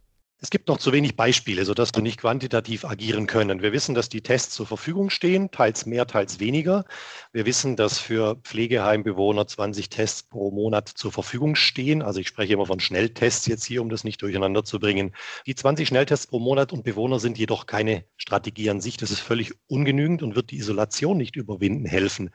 Es 0.44 0.50
gibt 0.50 0.68
noch 0.68 0.78
zu 0.78 0.92
wenig 0.92 1.16
Beispiele, 1.16 1.64
sodass 1.64 1.92
wir 1.96 2.02
nicht 2.02 2.20
quantitativ 2.20 2.84
agieren 2.84 3.28
können. 3.28 3.62
Wir 3.62 3.72
wissen, 3.72 3.96
dass 3.96 4.10
die 4.10 4.20
Tests 4.20 4.54
zur 4.54 4.68
Verfügung 4.68 5.10
stehen, 5.10 5.52
teils 5.52 5.86
mehr, 5.86 6.06
teils 6.06 6.42
weniger. 6.42 6.84
Wir 7.32 7.46
wissen, 7.46 7.78
dass 7.78 7.98
für 7.98 8.36
Pflegeheimbewohner 8.44 9.48
20 9.48 9.90
Tests 9.90 10.24
pro 10.24 10.52
Monat 10.52 10.90
zur 10.90 11.14
Verfügung 11.14 11.56
stehen. 11.56 12.02
Also 12.02 12.20
ich 12.20 12.28
spreche 12.28 12.52
immer 12.52 12.66
von 12.66 12.82
Schnelltests 12.82 13.46
jetzt 13.46 13.64
hier, 13.64 13.82
um 13.82 13.88
das 13.88 14.04
nicht 14.04 14.22
durcheinander 14.22 14.66
zu 14.66 14.80
bringen. 14.80 15.16
Die 15.46 15.56
20 15.56 15.88
Schnelltests 15.88 16.28
pro 16.28 16.40
Monat 16.40 16.74
und 16.74 16.84
Bewohner 16.84 17.22
sind 17.22 17.38
jedoch 17.38 17.66
keine 17.66 18.04
Strategie 18.18 18.70
an 18.70 18.82
sich. 18.82 18.98
Das 18.98 19.12
ist 19.12 19.22
völlig 19.22 19.54
ungenügend 19.68 20.24
und 20.24 20.36
wird 20.36 20.52
die 20.52 20.58
Isolation 20.58 21.16
nicht 21.16 21.38
überwinden 21.38 21.86
helfen, 21.86 22.32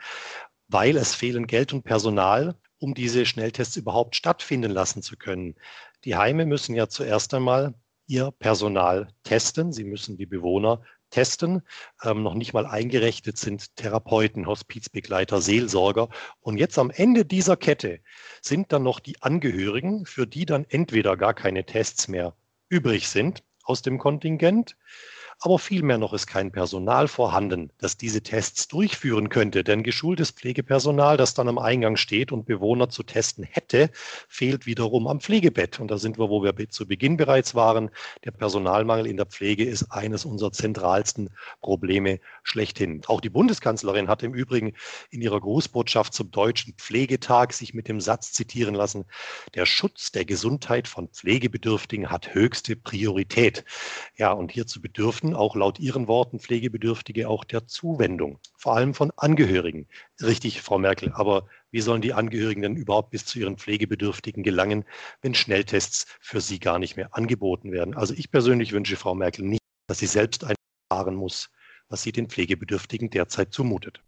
weil 0.69 0.97
es 0.97 1.15
fehlen 1.15 1.47
Geld 1.47 1.75
und 1.75 1.83
Personal 1.83 2.57
um 2.79 2.95
diese 2.95 3.27
Schnelltests 3.27 3.77
überhaupt 3.77 4.17
stattfinden 4.17 4.71
lassen 4.71 5.03
zu 5.03 5.19
können. 5.19 5.57
Die 6.05 6.17
Heime 6.17 6.47
müssen 6.47 6.75
ja 6.75 6.88
zuerst 6.88 7.35
einmal 7.35 7.75
ihr 8.09 8.33
Personal 8.33 9.09
testen. 9.23 9.73
Sie 9.73 9.85
müssen 9.85 10.17
die 10.17 10.27
Bewohner 10.27 10.83
testen. 11.11 11.62
Ähm, 12.03 12.23
noch 12.23 12.35
nicht 12.35 12.53
mal 12.53 12.67
eingerechnet 12.67 13.38
sind 13.38 13.77
Therapeuten, 13.77 14.47
Hospizbegleiter, 14.47 15.41
Seelsorger. 15.41 16.09
Und 16.41 16.59
jetzt 16.59 16.79
am 16.79 16.91
Ende 16.91 17.25
dieser 17.25 17.57
Kette 17.57 18.00
sind 18.43 18.73
dann 18.73 18.83
noch 18.83 19.00
die 19.00 19.23
Angehörigen, 19.23 20.07
für 20.07 20.27
die 20.27 20.47
dann 20.47 20.65
entweder 20.69 21.17
gar 21.17 21.35
keine 21.35 21.65
Tests 21.65 22.09
mehr 22.09 22.35
übrig 22.69 23.09
sind 23.09 23.45
aus 23.62 23.83
dem 23.83 23.99
Kontingent 23.99 24.77
aber 25.40 25.59
vielmehr 25.59 25.99
noch 25.99 26.12
ist 26.12 26.26
kein 26.26 26.50
Personal 26.50 27.07
vorhanden, 27.07 27.71
das 27.78 27.97
diese 27.97 28.23
Tests 28.23 28.66
durchführen 28.68 29.28
könnte. 29.28 29.62
Denn 29.62 29.83
geschultes 29.83 30.33
Pflegepersonal, 30.33 31.16
das 31.16 31.35
dann 31.35 31.49
am 31.49 31.59
Eingang 31.59 31.97
steht 31.97 32.33
und 32.33 32.47
Bewohner 32.47 32.88
zu 32.88 33.04
testen 33.04 33.45
hätte, 33.45 33.90
fehlt 34.28 34.66
wiederum 34.66 35.07
am 35.07 35.21
Pflegebett. 35.21 35.78
Und 35.78 35.90
da 35.90 35.99
sind 35.99 36.18
wir, 36.18 36.28
wo 36.28 36.42
wir 36.42 36.54
zu 36.71 36.88
Beginn 36.88 37.16
bereits 37.16 37.54
waren. 37.54 37.90
Der 38.25 38.33
Personalmangel 38.33 39.07
in 39.07 39.16
der 39.16 39.26
Pflege 39.26 39.64
ist 39.64 39.92
eines 39.92 40.25
unserer 40.25 40.52
zentralsten 40.52 41.30
Probleme 41.61 42.18
schlechthin. 42.49 43.02
Auch 43.07 43.21
die 43.21 43.31
Bundeskanzlerin 43.31 44.09
hat 44.09 44.23
im 44.23 44.35
Übrigen 44.35 44.75
in 45.11 45.21
ihrer 45.21 45.40
Grußbotschaft 45.40 46.14
zum 46.14 46.31
Deutschen 46.31 46.75
Pflegetag 46.75 47.52
sich 47.52 47.75
mit 47.75 47.88
dem 47.88 48.00
Satz 48.00 48.33
zitieren 48.33 48.75
lassen, 48.75 49.05
der 49.55 49.67
Schutz 49.67 50.11
der 50.12 50.25
Gesundheit 50.25 50.88
von 50.88 51.09
Pflegebedürftigen 51.09 52.11
hat 52.11 52.35
höchste 52.35 52.76
Priorität. 52.76 53.64
Ja, 54.17 54.33
und 54.33 54.50
hierzu 54.50 54.81
bedürfen 54.81 55.35
auch 55.35 55.55
laut 55.55 55.78
Ihren 55.78 56.09
Worten 56.09 56.40
Pflegebedürftige 56.40 57.28
auch 57.28 57.45
der 57.45 57.67
Zuwendung, 57.67 58.38
vor 58.57 58.75
allem 58.75 58.95
von 58.95 59.12
Angehörigen. 59.17 59.87
Richtig, 60.23 60.62
Frau 60.62 60.78
Merkel, 60.78 61.12
aber 61.12 61.47
wie 61.71 61.81
sollen 61.81 62.02
die 62.02 62.14
Angehörigen 62.14 62.62
denn 62.62 62.76
überhaupt 62.76 63.11
bis 63.11 63.26
zu 63.26 63.38
ihren 63.38 63.59
Pflegebedürftigen 63.59 64.43
gelangen, 64.43 64.85
wenn 65.21 65.35
Schnelltests 65.35 66.07
für 66.21 66.40
sie 66.40 66.59
gar 66.59 66.78
nicht 66.78 66.97
mehr 66.97 67.14
angeboten 67.14 67.73
werden? 67.73 67.95
Also 67.95 68.14
ich 68.14 68.31
persönlich 68.31 68.73
wünsche 68.73 68.97
Frau 68.97 69.14
Merkel 69.14 69.45
nicht, 69.45 69.62
dass 69.87 69.99
sie 69.99 70.07
selbst 70.07 70.45
erfahren 70.90 71.14
muss, 71.14 71.50
was 71.88 72.02
sie 72.02 72.12
den 72.12 72.28
Pflegebedürftigen 72.28 73.11
derzeit 73.11 73.52
zumutet. 73.52 74.00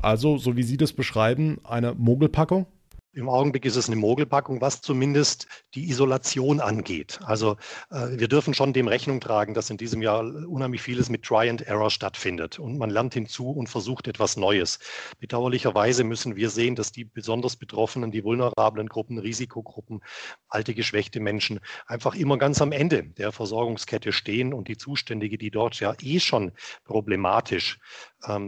Also, 0.00 0.38
so 0.38 0.56
wie 0.56 0.62
Sie 0.62 0.76
das 0.76 0.92
beschreiben, 0.92 1.58
eine 1.64 1.94
Mogelpackung? 1.94 2.66
Im 3.14 3.28
Augenblick 3.28 3.66
ist 3.66 3.76
es 3.76 3.88
eine 3.88 3.96
Mogelpackung, 3.96 4.62
was 4.62 4.80
zumindest 4.80 5.46
die 5.74 5.90
Isolation 5.90 6.60
angeht. 6.60 7.20
Also 7.22 7.58
äh, 7.90 8.08
wir 8.12 8.26
dürfen 8.26 8.54
schon 8.54 8.72
dem 8.72 8.88
Rechnung 8.88 9.20
tragen, 9.20 9.52
dass 9.52 9.68
in 9.68 9.76
diesem 9.76 10.00
Jahr 10.00 10.24
unheimlich 10.24 10.80
vieles 10.80 11.10
mit 11.10 11.22
Try 11.22 11.50
and 11.50 11.60
Error 11.60 11.90
stattfindet 11.90 12.58
und 12.58 12.78
man 12.78 12.88
lernt 12.88 13.12
hinzu 13.12 13.50
und 13.50 13.68
versucht 13.68 14.08
etwas 14.08 14.38
Neues. 14.38 14.78
Bedauerlicherweise 15.20 16.04
müssen 16.04 16.36
wir 16.36 16.48
sehen, 16.48 16.74
dass 16.74 16.90
die 16.90 17.04
besonders 17.04 17.56
Betroffenen, 17.56 18.12
die 18.12 18.24
vulnerablen 18.24 18.88
Gruppen, 18.88 19.18
Risikogruppen, 19.18 20.00
alte 20.48 20.72
geschwächte 20.72 21.20
Menschen 21.20 21.60
einfach 21.86 22.14
immer 22.14 22.38
ganz 22.38 22.62
am 22.62 22.72
Ende 22.72 23.02
der 23.02 23.30
Versorgungskette 23.30 24.12
stehen 24.12 24.54
und 24.54 24.68
die 24.68 24.78
Zuständige, 24.78 25.36
die 25.36 25.50
dort 25.50 25.78
ja 25.80 25.94
eh 26.00 26.18
schon 26.18 26.52
problematisch 26.84 27.78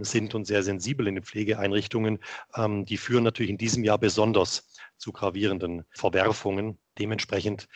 sind 0.02 0.34
und 0.34 0.46
sehr 0.46 0.62
sensibel 0.62 1.08
in 1.08 1.16
den 1.16 1.24
Pflegeeinrichtungen, 1.24 2.20
ähm, 2.54 2.84
die 2.84 2.96
führen 2.96 3.24
natürlich 3.24 3.50
in 3.50 3.58
diesem 3.58 3.84
Jahr 3.84 3.98
besonders 3.98 4.72
zu 4.96 5.12
gravierenden 5.12 5.84
Verwerfungen. 5.90 6.78
Dementsprechend 6.98 7.68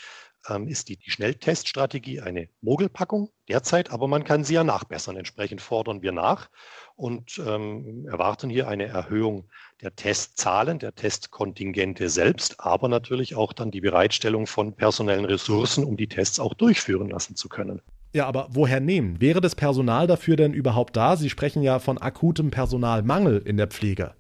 ähm, 0.48 0.68
ist 0.68 0.88
die, 0.88 0.96
die 0.96 1.10
Schnellteststrategie 1.10 2.20
eine 2.20 2.48
Mogelpackung 2.60 3.30
derzeit, 3.48 3.90
aber 3.90 4.08
man 4.08 4.24
kann 4.24 4.44
sie 4.44 4.54
ja 4.54 4.64
nachbessern. 4.64 5.16
Entsprechend 5.16 5.60
fordern 5.60 6.02
wir 6.02 6.12
nach 6.12 6.48
und 6.96 7.40
ähm, 7.44 8.06
erwarten 8.08 8.50
hier 8.50 8.68
eine 8.68 8.86
Erhöhung 8.86 9.48
der 9.82 9.94
Testzahlen, 9.94 10.78
der 10.78 10.94
Testkontingente 10.94 12.08
selbst, 12.08 12.60
aber 12.60 12.88
natürlich 12.88 13.34
auch 13.34 13.52
dann 13.52 13.70
die 13.70 13.80
Bereitstellung 13.80 14.46
von 14.46 14.74
personellen 14.74 15.24
Ressourcen, 15.24 15.84
um 15.84 15.96
die 15.96 16.08
Tests 16.08 16.40
auch 16.40 16.54
durchführen 16.54 17.08
lassen 17.08 17.36
zu 17.36 17.48
können. 17.48 17.82
Ja, 18.14 18.26
aber 18.26 18.48
woher 18.50 18.80
nehmen? 18.80 19.20
Wäre 19.20 19.40
das 19.40 19.54
Personal 19.54 20.06
dafür 20.06 20.36
denn 20.36 20.54
überhaupt 20.54 20.96
da? 20.96 21.16
Sie 21.16 21.28
sprechen 21.28 21.62
ja 21.62 21.78
von 21.78 21.98
akutem 21.98 22.50
Personalmangel 22.50 23.42
in 23.44 23.56
der 23.56 23.66
Pflege. 23.66 24.14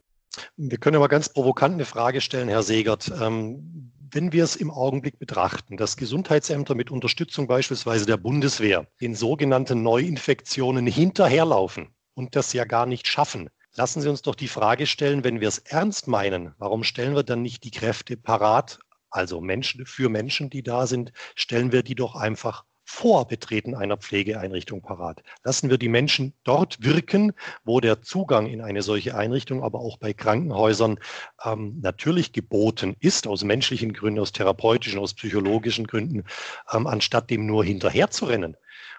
Wir 0.56 0.78
können 0.78 0.96
aber 0.96 1.08
ganz 1.08 1.30
provokant 1.30 1.74
eine 1.74 1.84
Frage 1.84 2.20
stellen, 2.20 2.48
Herr 2.48 2.62
Segert. 2.62 3.10
Ähm, 3.20 3.92
wenn 4.10 4.32
wir 4.32 4.44
es 4.44 4.56
im 4.56 4.70
Augenblick 4.70 5.18
betrachten, 5.18 5.76
dass 5.76 5.96
Gesundheitsämter 5.96 6.74
mit 6.74 6.90
Unterstützung 6.90 7.46
beispielsweise 7.46 8.06
der 8.06 8.16
Bundeswehr 8.16 8.86
den 9.00 9.14
sogenannten 9.14 9.82
Neuinfektionen 9.82 10.86
hinterherlaufen 10.86 11.88
und 12.14 12.36
das 12.36 12.52
ja 12.52 12.64
gar 12.64 12.86
nicht 12.86 13.06
schaffen, 13.06 13.48
lassen 13.74 14.00
Sie 14.00 14.08
uns 14.08 14.22
doch 14.22 14.34
die 14.34 14.48
Frage 14.48 14.86
stellen, 14.86 15.24
wenn 15.24 15.40
wir 15.40 15.48
es 15.48 15.58
ernst 15.58 16.08
meinen, 16.08 16.54
warum 16.58 16.84
stellen 16.84 17.14
wir 17.14 17.22
dann 17.22 17.42
nicht 17.42 17.64
die 17.64 17.70
Kräfte 17.70 18.16
parat, 18.16 18.78
also 19.10 19.40
Menschen 19.40 19.86
für 19.86 20.08
Menschen, 20.08 20.50
die 20.50 20.62
da 20.62 20.86
sind, 20.86 21.12
stellen 21.34 21.72
wir 21.72 21.82
die 21.82 21.94
doch 21.94 22.14
einfach 22.14 22.64
vor 22.90 23.28
Betreten 23.28 23.74
einer 23.74 23.98
Pflegeeinrichtung 23.98 24.80
parat. 24.80 25.22
Lassen 25.44 25.68
wir 25.68 25.76
die 25.76 25.90
Menschen 25.90 26.32
dort 26.42 26.82
wirken, 26.82 27.34
wo 27.62 27.80
der 27.80 28.00
Zugang 28.00 28.46
in 28.46 28.62
eine 28.62 28.80
solche 28.80 29.14
Einrichtung, 29.14 29.62
aber 29.62 29.80
auch 29.80 29.98
bei 29.98 30.14
Krankenhäusern 30.14 30.98
ähm, 31.44 31.78
natürlich 31.82 32.32
geboten 32.32 32.96
ist, 32.98 33.26
aus 33.26 33.44
menschlichen 33.44 33.92
Gründen, 33.92 34.20
aus 34.20 34.32
therapeutischen, 34.32 34.98
aus 34.98 35.12
psychologischen 35.12 35.86
Gründen, 35.86 36.24
ähm, 36.72 36.86
anstatt 36.86 37.28
dem 37.28 37.44
nur 37.44 37.62
hinterher 37.62 38.10
zu 38.10 38.24
rennen. 38.24 38.56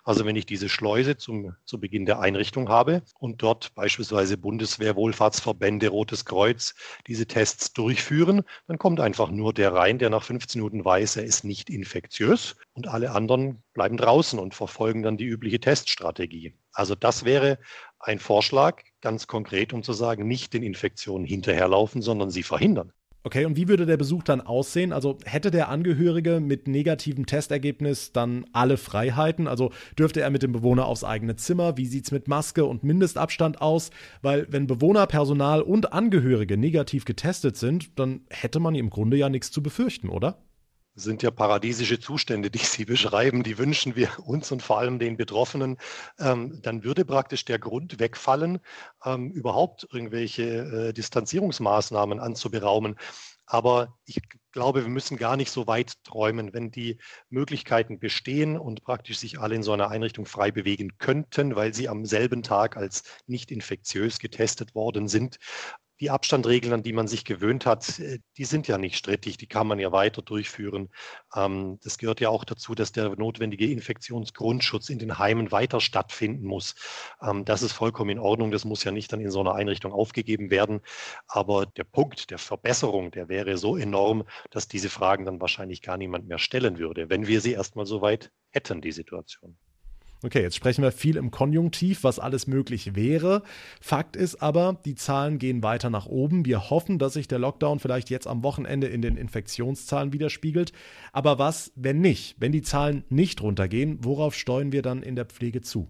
Also 0.09 0.25
wenn 0.25 0.35
ich 0.35 0.47
diese 0.47 0.69
Schleuse 0.69 1.17
zum, 1.17 1.55
zu 1.65 1.79
Beginn 1.79 2.07
der 2.07 2.19
Einrichtung 2.19 2.67
habe 2.67 3.03
und 3.19 3.43
dort 3.43 3.75
beispielsweise 3.75 4.39
Bundeswehr, 4.39 4.95
Wohlfahrtsverbände, 4.95 5.89
Rotes 5.89 6.25
Kreuz 6.25 6.73
diese 7.05 7.27
Tests 7.27 7.73
durchführen, 7.73 8.41
dann 8.67 8.79
kommt 8.79 9.01
einfach 9.01 9.29
nur 9.29 9.53
der 9.53 9.71
rein, 9.71 9.99
der 9.99 10.09
nach 10.09 10.23
15 10.23 10.61
Minuten 10.61 10.83
weiß, 10.83 11.17
er 11.17 11.25
ist 11.25 11.43
nicht 11.43 11.69
infektiös 11.69 12.55
und 12.73 12.87
alle 12.87 13.11
anderen 13.11 13.61
bleiben 13.73 13.97
draußen 13.97 14.39
und 14.39 14.55
verfolgen 14.55 15.03
dann 15.03 15.17
die 15.17 15.25
übliche 15.25 15.59
Teststrategie. 15.59 16.55
Also 16.71 16.95
das 16.95 17.23
wäre 17.23 17.59
ein 17.99 18.17
Vorschlag, 18.17 18.81
ganz 19.01 19.27
konkret, 19.27 19.73
um 19.73 19.83
zu 19.83 19.93
sagen, 19.93 20.27
nicht 20.27 20.55
den 20.55 20.63
Infektionen 20.63 21.23
hinterherlaufen, 21.23 22.01
sondern 22.01 22.31
sie 22.31 22.41
verhindern. 22.41 22.93
Okay, 23.23 23.43
und 23.43 23.57
wie 23.57 23.67
würde 23.67 23.85
der 23.85 23.97
Besuch 23.97 24.23
dann 24.23 24.39
aussehen? 24.39 24.93
Also 24.93 25.17
hätte 25.25 25.51
der 25.51 25.67
Angehörige 25.67 26.39
mit 26.39 26.69
negativem 26.69 27.25
Testergebnis 27.25 28.13
dann 28.13 28.45
alle 28.53 28.77
Freiheiten? 28.77 29.47
Also 29.47 29.71
dürfte 29.97 30.21
er 30.21 30.29
mit 30.29 30.41
dem 30.41 30.53
Bewohner 30.53 30.85
aufs 30.85 31.03
eigene 31.03 31.35
Zimmer? 31.35 31.75
Wie 31.75 31.85
sieht 31.85 32.05
es 32.05 32.11
mit 32.11 32.29
Maske 32.29 32.63
und 32.63 32.83
Mindestabstand 32.83 33.61
aus? 33.61 33.91
Weil 34.21 34.47
wenn 34.49 34.67
Bewohner, 34.67 35.05
Personal 35.05 35.61
und 35.61 35.91
Angehörige 35.91 36.55
negativ 36.57 37.03
getestet 37.03 37.57
sind, 37.57 37.99
dann 37.99 38.21
hätte 38.29 38.61
man 38.61 38.73
im 38.75 38.89
Grunde 38.89 39.17
ja 39.17 39.27
nichts 39.27 39.51
zu 39.51 39.61
befürchten, 39.61 40.07
oder? 40.07 40.37
Sind 40.99 41.23
ja 41.23 41.31
paradiesische 41.31 41.99
Zustände, 41.99 42.51
die 42.51 42.59
Sie 42.59 42.83
beschreiben, 42.85 43.43
die 43.43 43.57
wünschen 43.57 43.95
wir 43.95 44.09
uns 44.19 44.51
und 44.51 44.61
vor 44.61 44.79
allem 44.79 44.99
den 44.99 45.15
Betroffenen. 45.15 45.77
Ähm, 46.19 46.59
dann 46.61 46.83
würde 46.83 47.05
praktisch 47.05 47.45
der 47.45 47.57
Grund 47.57 47.99
wegfallen, 47.99 48.59
ähm, 49.05 49.31
überhaupt 49.31 49.87
irgendwelche 49.91 50.43
äh, 50.89 50.93
Distanzierungsmaßnahmen 50.93 52.19
anzuberaumen. 52.19 52.97
Aber 53.45 53.97
ich 54.05 54.21
glaube, 54.51 54.83
wir 54.83 54.89
müssen 54.89 55.17
gar 55.17 55.37
nicht 55.37 55.51
so 55.51 55.65
weit 55.67 56.03
träumen, 56.03 56.53
wenn 56.53 56.69
die 56.69 56.99
Möglichkeiten 57.29 57.97
bestehen 57.97 58.59
und 58.59 58.83
praktisch 58.83 59.17
sich 59.19 59.39
alle 59.39 59.55
in 59.55 59.63
so 59.63 59.71
einer 59.71 59.89
Einrichtung 59.89 60.25
frei 60.25 60.51
bewegen 60.51 60.97
könnten, 60.99 61.55
weil 61.55 61.73
sie 61.73 61.87
am 61.87 62.05
selben 62.05 62.43
Tag 62.43 62.77
als 62.77 63.03
nicht 63.25 63.51
infektiös 63.51 64.19
getestet 64.19 64.75
worden 64.75 65.07
sind 65.07 65.39
die 65.99 66.09
Abstandregeln, 66.09 66.73
an 66.73 66.83
die 66.83 66.93
man 66.93 67.07
sich 67.07 67.25
gewöhnt 67.25 67.65
hat, 67.65 67.99
äh, 67.99 68.19
die 68.37 68.45
sind 68.45 68.67
ja 68.67 68.77
nicht 68.77 68.97
strittig, 68.97 69.37
die 69.37 69.47
kann 69.47 69.67
man 69.67 69.79
ja 69.79 69.91
weiter 69.91 70.21
durchführen. 70.21 70.89
Ähm, 71.35 71.79
das 71.83 71.97
gehört 71.97 72.19
ja 72.19 72.29
auch 72.29 72.43
dazu, 72.45 72.75
dass 72.75 72.91
der 72.91 73.15
notwendige 73.15 73.69
Infektionsgrundschutz 73.71 74.89
in 74.89 74.99
den 74.99 75.19
Heimen 75.19 75.51
weiter 75.51 75.81
stattfinden 75.81 76.45
muss. 76.45 76.75
Ähm, 77.21 77.45
das 77.45 77.61
ist 77.61 77.73
vollkommen 77.73 78.11
in 78.11 78.19
Ordnung, 78.19 78.51
das 78.51 78.65
muss 78.65 78.83
ja 78.83 78.91
nicht 78.91 79.11
dann 79.11 79.21
in 79.21 79.31
so 79.31 79.41
einer 79.41 79.55
Einrichtung 79.55 79.91
aufgegeben 79.91 80.49
werden. 80.51 80.81
Aber 81.27 81.65
der 81.65 81.83
Punkt 81.83 82.31
der 82.31 82.37
Verbesserung, 82.37 83.11
der 83.11 83.29
wäre 83.29 83.57
so 83.57 83.77
enorm, 83.77 84.23
dass 84.51 84.67
diese 84.67 84.89
Fragen 84.89 85.25
dann 85.25 85.41
wahrscheinlich 85.41 85.81
gar 85.81 85.97
niemand 85.97 86.27
mehr 86.27 86.39
stellen 86.39 86.77
würde, 86.77 87.09
wenn 87.09 87.27
wir 87.27 87.41
sie 87.41 87.53
erstmal 87.53 87.85
so 87.85 88.01
weit 88.01 88.31
hätten, 88.51 88.81
die 88.81 88.91
Situation. 88.91 89.57
Okay, 90.21 90.41
jetzt 90.41 90.57
sprechen 90.57 90.83
wir 90.83 90.91
viel 90.91 91.15
im 91.15 91.31
Konjunktiv, 91.31 92.03
was 92.03 92.19
alles 92.19 92.45
möglich 92.45 92.93
wäre. 92.93 93.41
Fakt 93.79 94.17
ist 94.17 94.41
aber, 94.41 94.77
die 94.83 94.95
Zahlen 94.95 95.39
gehen 95.39 95.63
weiter 95.63 95.89
nach 95.89 96.07
oben. 96.07 96.45
Wir 96.45 96.69
hoffen, 96.69 96.99
dass 96.99 97.13
sich 97.13 97.29
der 97.29 97.39
Lockdown 97.39 97.79
vielleicht 97.79 98.09
jetzt 98.09 98.27
am 98.27 98.43
Wochenende 98.43 98.87
in 98.87 99.01
den 99.01 99.15
Infektionszahlen 99.15 100.11
widerspiegelt. 100.11 100.73
Aber 101.13 101.39
was, 101.39 101.71
wenn 101.75 102.01
nicht? 102.01 102.35
Wenn 102.37 102.51
die 102.51 102.63
Zahlen 102.63 103.05
nicht 103.07 103.41
runtergehen, 103.41 103.99
worauf 104.03 104.35
steuern 104.35 104.73
wir 104.73 104.81
dann 104.81 105.03
in 105.03 105.15
der 105.15 105.25
Pflege 105.25 105.61
zu? 105.61 105.87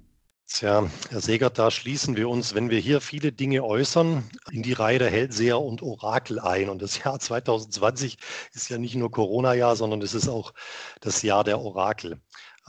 Tja, 0.51 0.89
Herr 1.09 1.21
Segert, 1.21 1.59
da 1.59 1.69
schließen 1.71 2.15
wir 2.17 2.27
uns, 2.27 2.55
wenn 2.55 2.69
wir 2.71 2.79
hier 2.79 3.01
viele 3.01 3.31
Dinge 3.31 3.63
äußern, 3.63 4.23
in 4.51 4.63
die 4.63 4.73
Reihe 4.73 4.97
der 4.97 5.09
Hellseher 5.09 5.59
und 5.59 5.81
Orakel 5.83 6.39
ein. 6.39 6.69
Und 6.69 6.81
das 6.81 7.03
Jahr 7.03 7.19
2020 7.19 8.17
ist 8.53 8.69
ja 8.69 8.77
nicht 8.79 8.95
nur 8.95 9.11
Corona-Jahr, 9.11 9.75
sondern 9.75 10.01
es 10.01 10.13
ist 10.13 10.27
auch 10.27 10.53
das 11.01 11.21
Jahr 11.21 11.43
der 11.43 11.59
Orakel. 11.59 12.19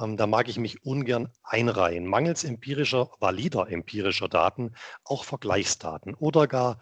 Ähm, 0.01 0.17
da 0.17 0.27
mag 0.27 0.49
ich 0.49 0.59
mich 0.59 0.85
ungern 0.85 1.29
einreihen. 1.43 2.07
Mangels 2.07 2.45
empirischer, 2.45 3.11
valider 3.21 3.69
empirischer 3.71 4.29
Daten, 4.29 4.75
auch 5.05 5.25
Vergleichsdaten 5.25 6.15
oder 6.15 6.47
gar 6.47 6.81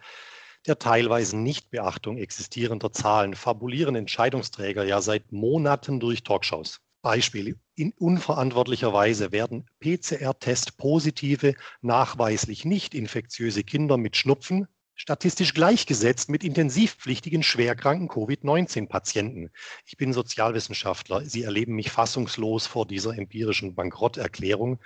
der 0.67 0.77
teilweisen 0.77 1.41
Nichtbeachtung 1.41 2.17
existierender 2.17 2.91
Zahlen 2.91 3.33
fabulieren 3.33 3.95
Entscheidungsträger 3.95 4.83
ja 4.83 5.01
seit 5.01 5.31
Monaten 5.31 5.99
durch 5.99 6.23
Talkshows. 6.23 6.81
Beispiel. 7.01 7.57
In 7.75 7.93
unverantwortlicher 7.93 8.91
Weise 8.91 9.31
werden 9.31 9.69
PCR-Test 9.79 10.77
positive, 10.77 11.53
nachweislich 11.81 12.65
nicht 12.65 12.93
infektiöse 12.93 13.63
Kinder 13.63 13.95
mit 13.95 14.17
Schnupfen, 14.17 14.67
statistisch 14.99 15.53
gleichgesetzt 15.53 16.29
mit 16.29 16.43
intensivpflichtigen 16.43 17.41
schwerkranken 17.41 18.09
Covid-19-Patienten. 18.09 19.49
Ich 19.85 19.95
bin 19.95 20.11
Sozialwissenschaftler. 20.11 21.23
Sie 21.23 21.43
erleben 21.43 21.73
mich 21.73 21.89
fassungslos 21.89 22.67
vor 22.67 22.85
dieser 22.85 23.17
empirischen 23.17 23.75
Bankrotterklärung. 23.75 24.79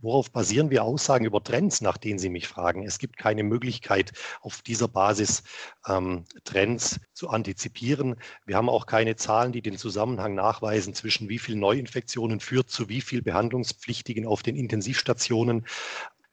Worauf 0.00 0.32
basieren 0.32 0.70
wir 0.70 0.82
Aussagen 0.82 1.24
über 1.24 1.44
Trends, 1.44 1.82
nach 1.82 1.98
denen 1.98 2.18
Sie 2.18 2.30
mich 2.30 2.48
fragen? 2.48 2.84
Es 2.84 2.98
gibt 2.98 3.16
keine 3.16 3.44
Möglichkeit, 3.44 4.10
auf 4.40 4.60
dieser 4.60 4.88
Basis 4.88 5.44
ähm, 5.86 6.24
Trends 6.42 6.98
zu 7.12 7.28
antizipieren. 7.28 8.16
Wir 8.46 8.56
haben 8.56 8.68
auch 8.68 8.86
keine 8.86 9.14
Zahlen, 9.14 9.52
die 9.52 9.62
den 9.62 9.78
Zusammenhang 9.78 10.34
nachweisen 10.34 10.94
zwischen 10.94 11.28
wie 11.28 11.38
viel 11.38 11.54
Neuinfektionen 11.54 12.40
führt 12.40 12.70
zu 12.70 12.88
wie 12.88 13.00
viel 13.00 13.22
Behandlungspflichtigen 13.22 14.26
auf 14.26 14.42
den 14.42 14.56
Intensivstationen. 14.56 15.64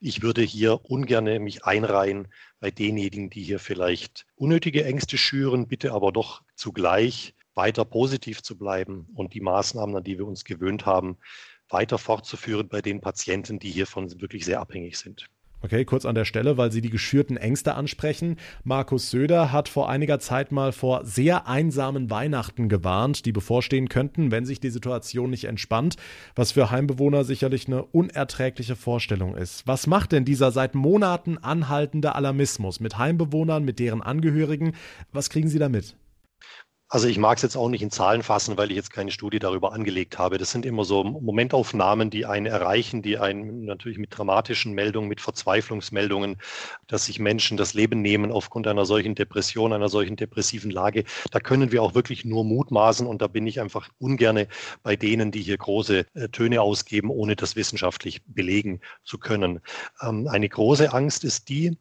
Ich 0.00 0.22
würde 0.22 0.42
hier 0.42 0.84
ungern 0.84 1.24
mich 1.42 1.64
einreihen 1.64 2.28
bei 2.60 2.70
denjenigen, 2.70 3.30
die 3.30 3.42
hier 3.42 3.58
vielleicht 3.58 4.26
unnötige 4.36 4.84
Ängste 4.84 5.18
schüren, 5.18 5.66
bitte 5.66 5.92
aber 5.92 6.12
doch 6.12 6.42
zugleich 6.54 7.34
weiter 7.54 7.84
positiv 7.84 8.42
zu 8.42 8.56
bleiben 8.56 9.08
und 9.14 9.34
die 9.34 9.40
Maßnahmen, 9.40 9.96
an 9.96 10.04
die 10.04 10.16
wir 10.16 10.26
uns 10.26 10.44
gewöhnt 10.44 10.86
haben, 10.86 11.18
weiter 11.68 11.98
fortzuführen 11.98 12.68
bei 12.68 12.80
den 12.80 13.00
Patienten, 13.00 13.58
die 13.58 13.70
hiervon 13.70 14.08
wirklich 14.20 14.44
sehr 14.44 14.60
abhängig 14.60 14.98
sind. 14.98 15.28
Okay, 15.60 15.84
kurz 15.84 16.04
an 16.04 16.14
der 16.14 16.24
Stelle, 16.24 16.56
weil 16.56 16.70
Sie 16.70 16.80
die 16.80 16.90
geschürten 16.90 17.36
Ängste 17.36 17.74
ansprechen. 17.74 18.36
Markus 18.62 19.10
Söder 19.10 19.50
hat 19.50 19.68
vor 19.68 19.88
einiger 19.88 20.20
Zeit 20.20 20.52
mal 20.52 20.70
vor 20.70 21.04
sehr 21.04 21.48
einsamen 21.48 22.10
Weihnachten 22.10 22.68
gewarnt, 22.68 23.26
die 23.26 23.32
bevorstehen 23.32 23.88
könnten, 23.88 24.30
wenn 24.30 24.46
sich 24.46 24.60
die 24.60 24.70
Situation 24.70 25.30
nicht 25.30 25.44
entspannt, 25.44 25.96
was 26.36 26.52
für 26.52 26.70
Heimbewohner 26.70 27.24
sicherlich 27.24 27.66
eine 27.66 27.82
unerträgliche 27.82 28.76
Vorstellung 28.76 29.34
ist. 29.34 29.66
Was 29.66 29.88
macht 29.88 30.12
denn 30.12 30.24
dieser 30.24 30.52
seit 30.52 30.76
Monaten 30.76 31.38
anhaltende 31.38 32.14
Alarmismus 32.14 32.78
mit 32.78 32.96
Heimbewohnern, 32.96 33.64
mit 33.64 33.80
deren 33.80 34.00
Angehörigen? 34.00 34.74
Was 35.12 35.28
kriegen 35.28 35.48
Sie 35.48 35.58
damit? 35.58 35.96
Also 36.90 37.06
ich 37.06 37.18
mag 37.18 37.36
es 37.36 37.42
jetzt 37.42 37.56
auch 37.56 37.68
nicht 37.68 37.82
in 37.82 37.90
Zahlen 37.90 38.22
fassen, 38.22 38.56
weil 38.56 38.70
ich 38.70 38.76
jetzt 38.76 38.90
keine 38.90 39.10
Studie 39.10 39.38
darüber 39.38 39.74
angelegt 39.74 40.18
habe. 40.18 40.38
Das 40.38 40.50
sind 40.50 40.64
immer 40.64 40.84
so 40.84 41.04
Momentaufnahmen, 41.04 42.08
die 42.08 42.24
einen 42.24 42.46
erreichen, 42.46 43.02
die 43.02 43.18
einen 43.18 43.66
natürlich 43.66 43.98
mit 43.98 44.16
dramatischen 44.16 44.72
Meldungen, 44.72 45.06
mit 45.06 45.20
Verzweiflungsmeldungen, 45.20 46.38
dass 46.86 47.04
sich 47.04 47.18
Menschen 47.18 47.58
das 47.58 47.74
Leben 47.74 48.00
nehmen 48.00 48.32
aufgrund 48.32 48.66
einer 48.66 48.86
solchen 48.86 49.14
Depression, 49.14 49.74
einer 49.74 49.90
solchen 49.90 50.16
depressiven 50.16 50.70
Lage. 50.70 51.04
Da 51.30 51.40
können 51.40 51.72
wir 51.72 51.82
auch 51.82 51.94
wirklich 51.94 52.24
nur 52.24 52.42
mutmaßen 52.44 53.06
und 53.06 53.20
da 53.20 53.26
bin 53.26 53.46
ich 53.46 53.60
einfach 53.60 53.90
ungerne 53.98 54.48
bei 54.82 54.96
denen, 54.96 55.30
die 55.30 55.42
hier 55.42 55.58
große 55.58 56.06
äh, 56.14 56.28
Töne 56.30 56.62
ausgeben, 56.62 57.10
ohne 57.10 57.36
das 57.36 57.54
wissenschaftlich 57.54 58.22
belegen 58.24 58.80
zu 59.04 59.18
können. 59.18 59.60
Ähm, 60.00 60.26
eine 60.26 60.48
große 60.48 60.90
Angst 60.90 61.22
ist 61.24 61.50
die, 61.50 61.76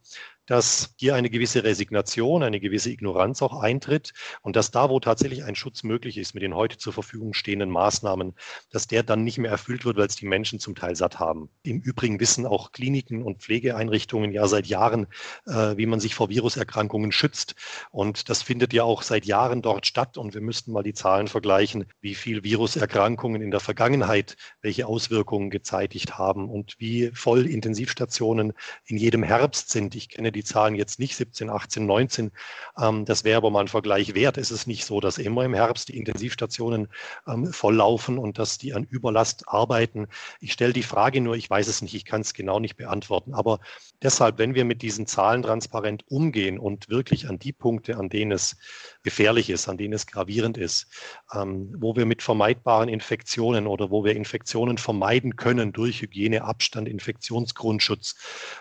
dass 0.47 0.95
hier 0.97 1.13
eine 1.15 1.29
gewisse 1.29 1.63
Resignation, 1.63 2.41
eine 2.41 2.59
gewisse 2.59 2.89
Ignoranz 2.89 3.41
auch 3.41 3.61
eintritt 3.61 4.13
und 4.41 4.55
dass 4.55 4.71
da, 4.71 4.89
wo 4.89 4.99
tatsächlich 4.99 5.43
ein 5.43 5.55
Schutz 5.55 5.83
möglich 5.83 6.17
ist 6.17 6.33
mit 6.33 6.41
den 6.41 6.55
heute 6.55 6.77
zur 6.77 6.93
Verfügung 6.93 7.33
stehenden 7.33 7.69
Maßnahmen, 7.69 8.33
dass 8.71 8.87
der 8.87 9.03
dann 9.03 9.23
nicht 9.23 9.37
mehr 9.37 9.51
erfüllt 9.51 9.85
wird, 9.85 9.97
weil 9.97 10.07
es 10.07 10.15
die 10.15 10.25
Menschen 10.25 10.59
zum 10.59 10.73
Teil 10.73 10.95
satt 10.95 11.19
haben. 11.19 11.49
Im 11.63 11.81
Übrigen 11.81 12.19
wissen 12.19 12.45
auch 12.45 12.71
Kliniken 12.71 13.21
und 13.21 13.41
Pflegeeinrichtungen 13.41 14.31
ja 14.31 14.47
seit 14.47 14.67
Jahren, 14.67 15.07
äh, 15.45 15.75
wie 15.77 15.85
man 15.85 15.99
sich 15.99 16.15
vor 16.15 16.29
Viruserkrankungen 16.29 17.11
schützt. 17.11 17.55
Und 17.91 18.29
das 18.29 18.41
findet 18.41 18.73
ja 18.73 18.83
auch 18.83 19.01
seit 19.01 19.25
Jahren 19.25 19.61
dort 19.61 19.85
statt. 19.85 20.17
Und 20.17 20.33
wir 20.33 20.41
müssten 20.41 20.71
mal 20.71 20.83
die 20.83 20.93
Zahlen 20.93 21.27
vergleichen, 21.27 21.85
wie 21.99 22.15
viel 22.15 22.43
Viruserkrankungen 22.43 23.41
in 23.41 23.51
der 23.51 23.59
Vergangenheit 23.59 24.37
welche 24.61 24.87
Auswirkungen 24.87 25.49
gezeitigt 25.49 26.17
haben 26.17 26.49
und 26.49 26.75
wie 26.79 27.11
voll 27.13 27.45
Intensivstationen 27.45 28.53
in 28.85 28.97
jedem 28.97 29.23
Herbst 29.23 29.69
sind. 29.69 29.95
Ich 29.95 30.09
kenne 30.09 30.31
die 30.37 30.43
Zahlen 30.43 30.75
jetzt 30.75 30.99
nicht 30.99 31.15
17, 31.15 31.49
18, 31.49 31.85
19. 31.85 32.31
Ähm, 32.79 33.05
das 33.05 33.23
wäre 33.23 33.37
aber 33.37 33.49
mal 33.49 33.61
ein 33.61 33.67
Vergleich 33.67 34.13
wert. 34.13 34.37
Es 34.37 34.51
ist 34.51 34.67
nicht 34.67 34.85
so, 34.85 34.99
dass 35.01 35.17
immer 35.17 35.43
im 35.43 35.53
Herbst 35.53 35.89
die 35.89 35.97
Intensivstationen 35.97 36.87
ähm, 37.27 37.51
volllaufen 37.51 38.17
und 38.17 38.37
dass 38.37 38.57
die 38.57 38.73
an 38.73 38.83
Überlast 38.83 39.47
arbeiten. 39.47 40.07
Ich 40.39 40.53
stelle 40.53 40.73
die 40.73 40.83
Frage 40.83 41.21
nur, 41.21 41.35
ich 41.35 41.49
weiß 41.49 41.67
es 41.67 41.81
nicht, 41.81 41.95
ich 41.95 42.05
kann 42.05 42.21
es 42.21 42.33
genau 42.33 42.59
nicht 42.59 42.77
beantworten. 42.77 43.33
Aber 43.33 43.59
deshalb, 44.01 44.37
wenn 44.37 44.55
wir 44.55 44.65
mit 44.65 44.81
diesen 44.81 45.07
Zahlen 45.07 45.41
transparent 45.41 46.05
umgehen 46.07 46.59
und 46.59 46.89
wirklich 46.89 47.27
an 47.27 47.39
die 47.39 47.53
Punkte, 47.53 47.97
an 47.97 48.09
denen 48.09 48.31
es 48.31 48.57
gefährlich 49.03 49.49
ist, 49.49 49.67
an 49.67 49.77
denen 49.77 49.93
es 49.93 50.05
gravierend 50.05 50.57
ist, 50.57 50.87
ähm, 51.33 51.73
wo 51.77 51.95
wir 51.95 52.05
mit 52.05 52.21
vermeidbaren 52.21 52.89
Infektionen 52.89 53.67
oder 53.67 53.89
wo 53.89 54.03
wir 54.03 54.15
Infektionen 54.15 54.77
vermeiden 54.77 55.35
können 55.35 55.73
durch 55.73 56.01
Hygieneabstand, 56.01 56.87
Infektionsgrundschutz 56.87 58.15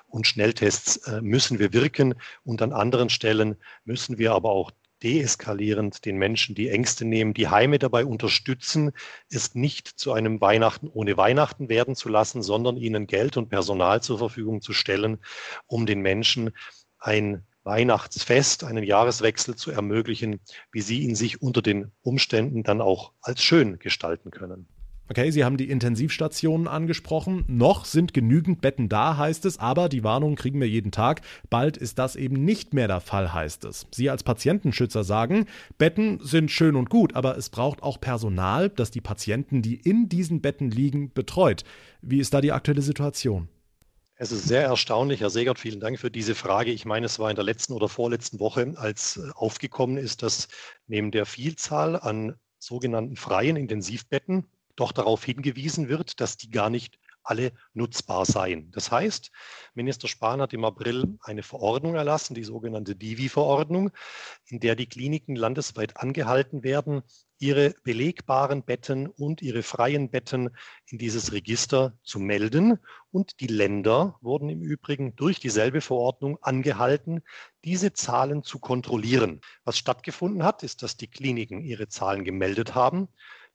und 0.09 0.27
Schnelltests, 0.27 0.97
äh, 1.09 1.21
müssen 1.21 1.59
wir 1.59 1.66
bewirken 1.69 2.15
und 2.45 2.63
an 2.63 2.73
anderen 2.73 3.11
Stellen 3.11 3.57
müssen 3.85 4.19
wir 4.19 4.33
aber 4.33 4.51
auch 4.51 4.71
deeskalierend 5.03 6.05
den 6.05 6.17
Menschen 6.17 6.55
die 6.55 6.69
Ängste 6.69 7.05
nehmen, 7.05 7.35
die 7.35 7.49
Heime 7.49 7.79
dabei 7.79 8.05
unterstützen, 8.05 8.93
es 9.31 9.55
nicht 9.55 9.89
zu 9.89 10.13
einem 10.13 10.41
Weihnachten 10.41 10.89
ohne 10.89 11.17
Weihnachten 11.17 11.69
werden 11.69 11.95
zu 11.95 12.09
lassen, 12.09 12.43
sondern 12.43 12.77
ihnen 12.77 13.07
Geld 13.07 13.37
und 13.37 13.49
Personal 13.49 14.03
zur 14.03 14.19
Verfügung 14.19 14.63
zu 14.63 14.73
stellen, 14.73 15.19
um 15.67 15.87
den 15.87 16.01
Menschen 16.01 16.53
ein 16.99 17.45
Weihnachtsfest, 17.63 18.65
einen 18.65 18.85
Jahreswechsel 18.85 19.57
zu 19.57 19.71
ermöglichen, 19.71 20.41
wie 20.73 20.81
sie 20.81 21.01
ihn 21.01 21.17
sich 21.17 21.43
unter 21.43 21.63
den 21.63 21.91
Umständen 22.03 22.63
dann 22.63 22.81
auch 22.81 23.13
als 23.21 23.43
schön 23.43 23.79
gestalten 23.79 24.31
können. 24.31 24.69
Okay, 25.09 25.31
Sie 25.31 25.45
haben 25.45 25.57
die 25.57 25.71
Intensivstationen 25.71 26.67
angesprochen. 26.67 27.45
Noch 27.47 27.85
sind 27.85 28.13
genügend 28.13 28.61
Betten 28.61 28.89
da, 28.89 29.17
heißt 29.17 29.45
es, 29.45 29.59
aber 29.59 29.89
die 29.89 30.03
Warnung 30.03 30.35
kriegen 30.35 30.61
wir 30.61 30.69
jeden 30.69 30.91
Tag. 30.91 31.21
Bald 31.49 31.77
ist 31.77 32.01
das 32.01 32.17
eben 32.17 32.45
nicht 32.45 32.75
mehr 32.75 32.89
der 32.89 33.01
Fall, 33.01 33.33
heißt 33.33 33.65
es. 33.67 33.87
Sie 33.93 34.11
als 34.11 34.25
Patientenschützer 34.25 35.05
sagen, 35.05 35.47
Betten 35.79 36.19
sind 36.23 36.51
schön 36.51 36.75
und 36.75 36.91
gut, 36.91 37.15
aber 37.15 37.39
es 37.39 37.51
braucht 37.51 37.85
auch 37.85 38.01
Personal, 38.01 38.69
das 38.69 38.91
die 38.91 39.01
Patienten, 39.01 39.63
die 39.63 39.77
in 39.77 40.09
diesen 40.09 40.41
Betten 40.41 40.73
liegen, 40.73 41.13
betreut. 41.13 41.63
Wie 42.03 42.19
ist 42.19 42.35
da 42.35 42.41
die 42.41 42.53
aktuelle 42.53 42.83
Situation? 42.83 43.49
Es 44.17 44.33
ist 44.33 44.49
sehr 44.49 44.63
erstaunlich, 44.63 45.21
Herr 45.21 45.31
Segert, 45.31 45.61
vielen 45.61 45.79
Dank 45.79 46.01
für 46.01 46.11
diese 46.11 46.35
Frage. 46.35 46.73
Ich 46.73 46.85
meine, 46.85 47.07
es 47.07 47.19
war 47.21 47.31
in 47.31 47.37
der 47.37 47.45
letzten 47.45 47.75
oder 47.75 47.89
vorletzten 47.89 48.41
Woche, 48.41 48.73
als 48.77 49.19
äh, 49.19 49.31
aufgekommen 49.35 49.99
ist, 49.99 50.23
dass 50.25 50.49
neben 50.89 51.13
der 51.13 51.27
Vielzahl 51.27 51.95
an 51.95 52.35
sogenannten 52.59 53.17
freien 53.17 53.57
Intensivbetten 53.57 54.47
doch 54.77 54.93
darauf 54.93 55.25
hingewiesen 55.25 55.89
wird, 55.89 56.21
dass 56.21 56.37
die 56.37 56.51
gar 56.51 56.71
nicht 56.71 56.99
alle 57.27 57.53
nutzbar 57.75 58.25
seien. 58.25 58.71
Das 58.71 58.91
heißt, 58.91 59.31
Minister 59.75 60.09
Spahn 60.09 60.41
hat 60.41 60.53
im 60.53 60.65
April 60.65 61.19
eine 61.23 61.43
Verordnung 61.43 61.95
erlassen, 61.95 62.35
die 62.35 62.45
sogenannte 62.45 62.95
Divi-Verordnung, 62.95 63.91
in 64.47 64.61
der 64.61 64.77
die 64.77 64.87
Kliniken 64.87 65.37
landesweit 65.37 65.97
angehalten 65.97 66.63
werden, 66.63 67.03
ihre 67.39 67.75
belegbaren 67.83 68.63
Betten 68.65 69.09
und 69.09 69.43
ihre 69.43 69.63
freien 69.63 70.11
Betten 70.11 70.51
in 70.87 70.99
dieses 70.99 71.33
Register 71.33 71.99
zu 72.03 72.19
melden. 72.19 72.79
Und 73.11 73.41
die 73.41 73.49
Länder 73.49 74.17
wurden 74.23 74.49
im 74.49 74.63
Übrigen 74.63 75.17
durch 75.17 75.41
dieselbe 75.41 75.81
Verordnung 75.81 76.39
angehalten, 76.43 77.23
diese 77.65 77.93
Zahlen 77.93 78.43
zu 78.43 78.59
kontrollieren. 78.59 79.41
Was 79.65 79.77
stattgefunden 79.77 80.45
hat, 80.45 80.63
ist, 80.63 80.83
dass 80.83 80.97
die 80.97 81.09
Kliniken 81.09 81.61
ihre 81.61 81.89
Zahlen 81.89 82.25
gemeldet 82.25 82.75
haben 82.75 83.09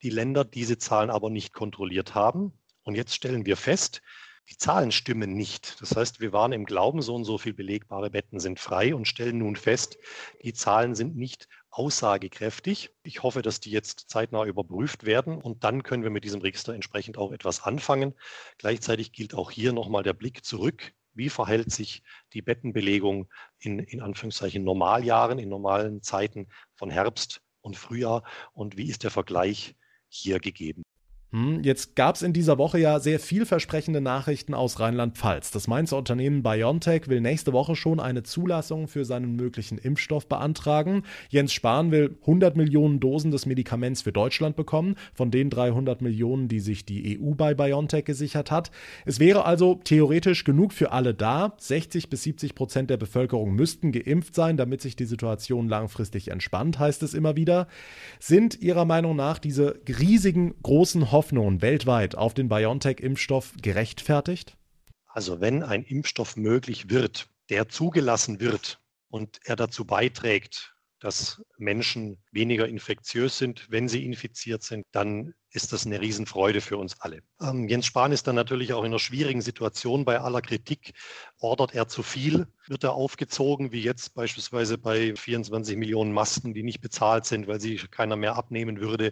die 0.04 0.10
Länder 0.10 0.44
diese 0.44 0.78
Zahlen 0.78 1.10
aber 1.10 1.30
nicht 1.30 1.54
kontrolliert 1.54 2.16
haben. 2.16 2.54
Und 2.84 2.96
jetzt 2.96 3.16
stellen 3.16 3.46
wir 3.46 3.58
fest, 3.58 4.02
die 4.50 4.58
Zahlen 4.58 4.92
stimmen 4.92 5.34
nicht. 5.34 5.80
Das 5.82 5.96
heißt, 5.96 6.20
wir 6.20 6.34
waren 6.34 6.52
im 6.52 6.66
Glauben, 6.66 7.02
so 7.02 7.16
und 7.16 7.24
so 7.24 7.38
viele 7.38 7.56
belegbare 7.56 8.10
Betten 8.10 8.40
sind 8.40 8.60
frei 8.60 8.94
und 8.94 9.08
stellen 9.08 9.38
nun 9.38 9.56
fest, 9.56 9.98
die 10.44 10.54
Zahlen 10.54 10.96
sind 10.96 11.16
nicht 11.16 11.48
aussagekräftig. 11.70 12.90
Ich 13.04 13.24
hoffe, 13.24 13.42
dass 13.42 13.62
die 13.62 13.72
jetzt 13.72 14.10
zeitnah 14.10 14.44
überprüft 14.44 15.06
werden 15.06 15.38
und 15.38 15.64
dann 15.64 15.84
können 15.84 16.04
wir 16.04 16.10
mit 16.10 16.26
diesem 16.26 16.42
Register 16.42 16.74
entsprechend 16.74 17.18
auch 17.18 17.32
etwas 17.32 17.64
anfangen. 17.64 18.14
Gleichzeitig 18.58 19.14
gilt 19.14 19.34
auch 19.34 19.52
hier 19.52 19.72
nochmal 19.72 20.04
der 20.04 20.14
Blick 20.14 20.44
zurück. 20.44 20.94
Wie 21.14 21.30
verhält 21.30 21.72
sich 21.72 22.04
die 22.34 22.42
Bettenbelegung 22.42 23.30
in, 23.60 23.80
in 23.80 24.02
Anführungszeichen 24.02 24.64
Normaljahren, 24.64 25.40
in 25.40 25.50
normalen 25.50 26.02
Zeiten 26.02 26.48
von 26.76 26.90
Herbst 26.90 27.42
und 27.62 27.78
Frühjahr 27.78 28.24
und 28.54 28.76
wie 28.76 28.90
ist 28.90 29.04
der 29.04 29.12
Vergleich 29.12 29.76
hier 30.12 30.39
gegeben. 30.39 30.84
Hm, 31.34 31.63
jetzt 31.63 31.96
gab 31.96 32.15
es 32.15 32.24
in 32.24 32.34
dieser 32.34 32.58
Woche 32.58 32.78
ja 32.78 33.00
sehr 33.00 33.17
vielversprechende 33.17 34.02
Nachrichten 34.02 34.54
aus 34.54 34.82
Rheinland-Pfalz. 34.82 35.52
Das 35.52 35.70
Mainzer 35.70 35.98
Unternehmen 35.98 36.44
BioNTech 36.44 37.08
will 37.08 37.22
nächste 37.22 37.54
Woche 37.54 37.78
schon 37.78 38.02
eine 38.02 38.24
Zulassung 38.24 38.89
für 38.89 39.06
seinen 39.06 39.38
möglichen 39.38 39.78
Impfstoff 39.78 40.28
beantragen. 40.28 41.04
Jens 41.30 41.54
Spahn 41.54 41.91
will 41.91 42.17
100 42.20 42.58
Millionen 42.58 43.00
Dosen 43.00 43.32
des 43.32 43.46
Medikaments 43.46 44.02
für 44.02 44.12
Deutschland 44.12 44.58
bekommen, 44.58 44.96
von 45.13 45.32
den 45.32 45.50
300 45.50 46.02
Millionen, 46.02 46.50
die 46.50 46.60
sich 46.60 46.86
die 46.86 47.17
EU 47.17 47.34
bei 47.34 47.54
BioNTech 47.54 48.04
gesichert 48.04 48.52
hat. 48.52 48.70
Es 49.06 49.22
wäre 49.22 49.46
also 49.46 49.80
theoretisch 49.86 50.44
genug 50.44 50.74
für 50.74 50.91
alle 50.91 51.13
da. 51.13 51.54
60 51.58 52.10
bis 52.10 52.24
70 52.24 52.56
Prozent 52.56 52.89
der 52.89 52.98
Bevölkerung 52.98 53.56
müssten 53.56 53.94
geimpft 53.94 54.36
sein, 54.36 54.58
damit 54.58 54.82
sich 54.82 54.98
die 54.98 55.06
Situation 55.06 55.70
langfristig 55.70 56.28
entspannt, 56.30 56.78
heißt 56.78 57.04
es 57.04 57.13
immer 57.13 57.38
wieder. 57.38 57.70
Sind 58.20 58.62
Ihrer 58.62 58.84
Meinung 58.84 59.15
nach 59.15 59.39
diese 59.39 59.80
riesigen, 59.88 60.56
großen 60.62 61.13
Hoffnungen 61.13 61.21
Hoffnungen 61.22 61.62
weltweit 61.62 62.16
auf 62.16 62.34
den 62.34 62.50
BioNTech-Impfstoff 62.50 63.54
gerechtfertigt? 63.62 64.58
Also 65.06 65.40
wenn 65.40 65.62
ein 65.62 65.84
Impfstoff 65.84 66.36
möglich 66.36 66.90
wird, 66.90 67.30
der 67.52 67.70
zugelassen 67.70 68.40
wird 68.40 68.82
und 69.08 69.40
er 69.44 69.56
dazu 69.56 69.86
beiträgt, 69.86 70.74
dass 71.00 71.44
Menschen 71.60 72.24
weniger 72.32 72.68
infektiös 72.68 73.38
sind, 73.38 73.68
wenn 73.70 73.88
sie 73.88 74.04
infiziert 74.04 74.64
sind, 74.64 74.84
dann 74.92 75.36
ist 75.54 75.74
das 75.74 75.86
eine 75.86 76.00
Riesenfreude 76.00 76.62
für 76.62 76.78
uns 76.78 77.00
alle. 77.02 77.22
Ähm, 77.42 77.68
Jens 77.68 77.86
Spahn 77.86 78.12
ist 78.12 78.28
dann 78.28 78.36
natürlich 78.36 78.74
auch 78.74 78.82
in 78.82 78.88
einer 78.88 79.00
schwierigen 79.00 79.42
Situation. 79.42 80.06
Bei 80.06 80.20
aller 80.20 80.42
Kritik 80.42 80.94
ordert 81.40 81.76
er 81.76 81.88
zu 81.88 82.04
viel, 82.04 82.48
wird 82.68 82.84
er 82.84 82.94
aufgezogen, 82.94 83.72
wie 83.72 83.82
jetzt 83.82 84.14
beispielsweise 84.14 84.78
bei 84.78 85.16
24 85.16 85.76
Millionen 85.76 86.14
Masken, 86.14 86.54
die 86.54 86.64
nicht 86.64 86.80
bezahlt 86.80 87.26
sind, 87.26 87.48
weil 87.48 87.60
sie 87.60 87.76
keiner 87.76 88.16
mehr 88.16 88.36
abnehmen 88.36 88.80
würde. 88.80 89.12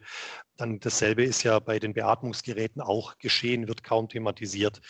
Dann 0.56 0.80
dasselbe 0.80 1.24
ist 1.24 1.44
ja 1.44 1.60
bei 1.60 1.80
den 1.80 1.94
Beatmungsgeräten 1.94 2.82
auch 2.82 3.18
geschehen, 3.18 3.68
wird 3.68 3.84
kaum 3.84 4.08
thematisiert. 4.08 4.82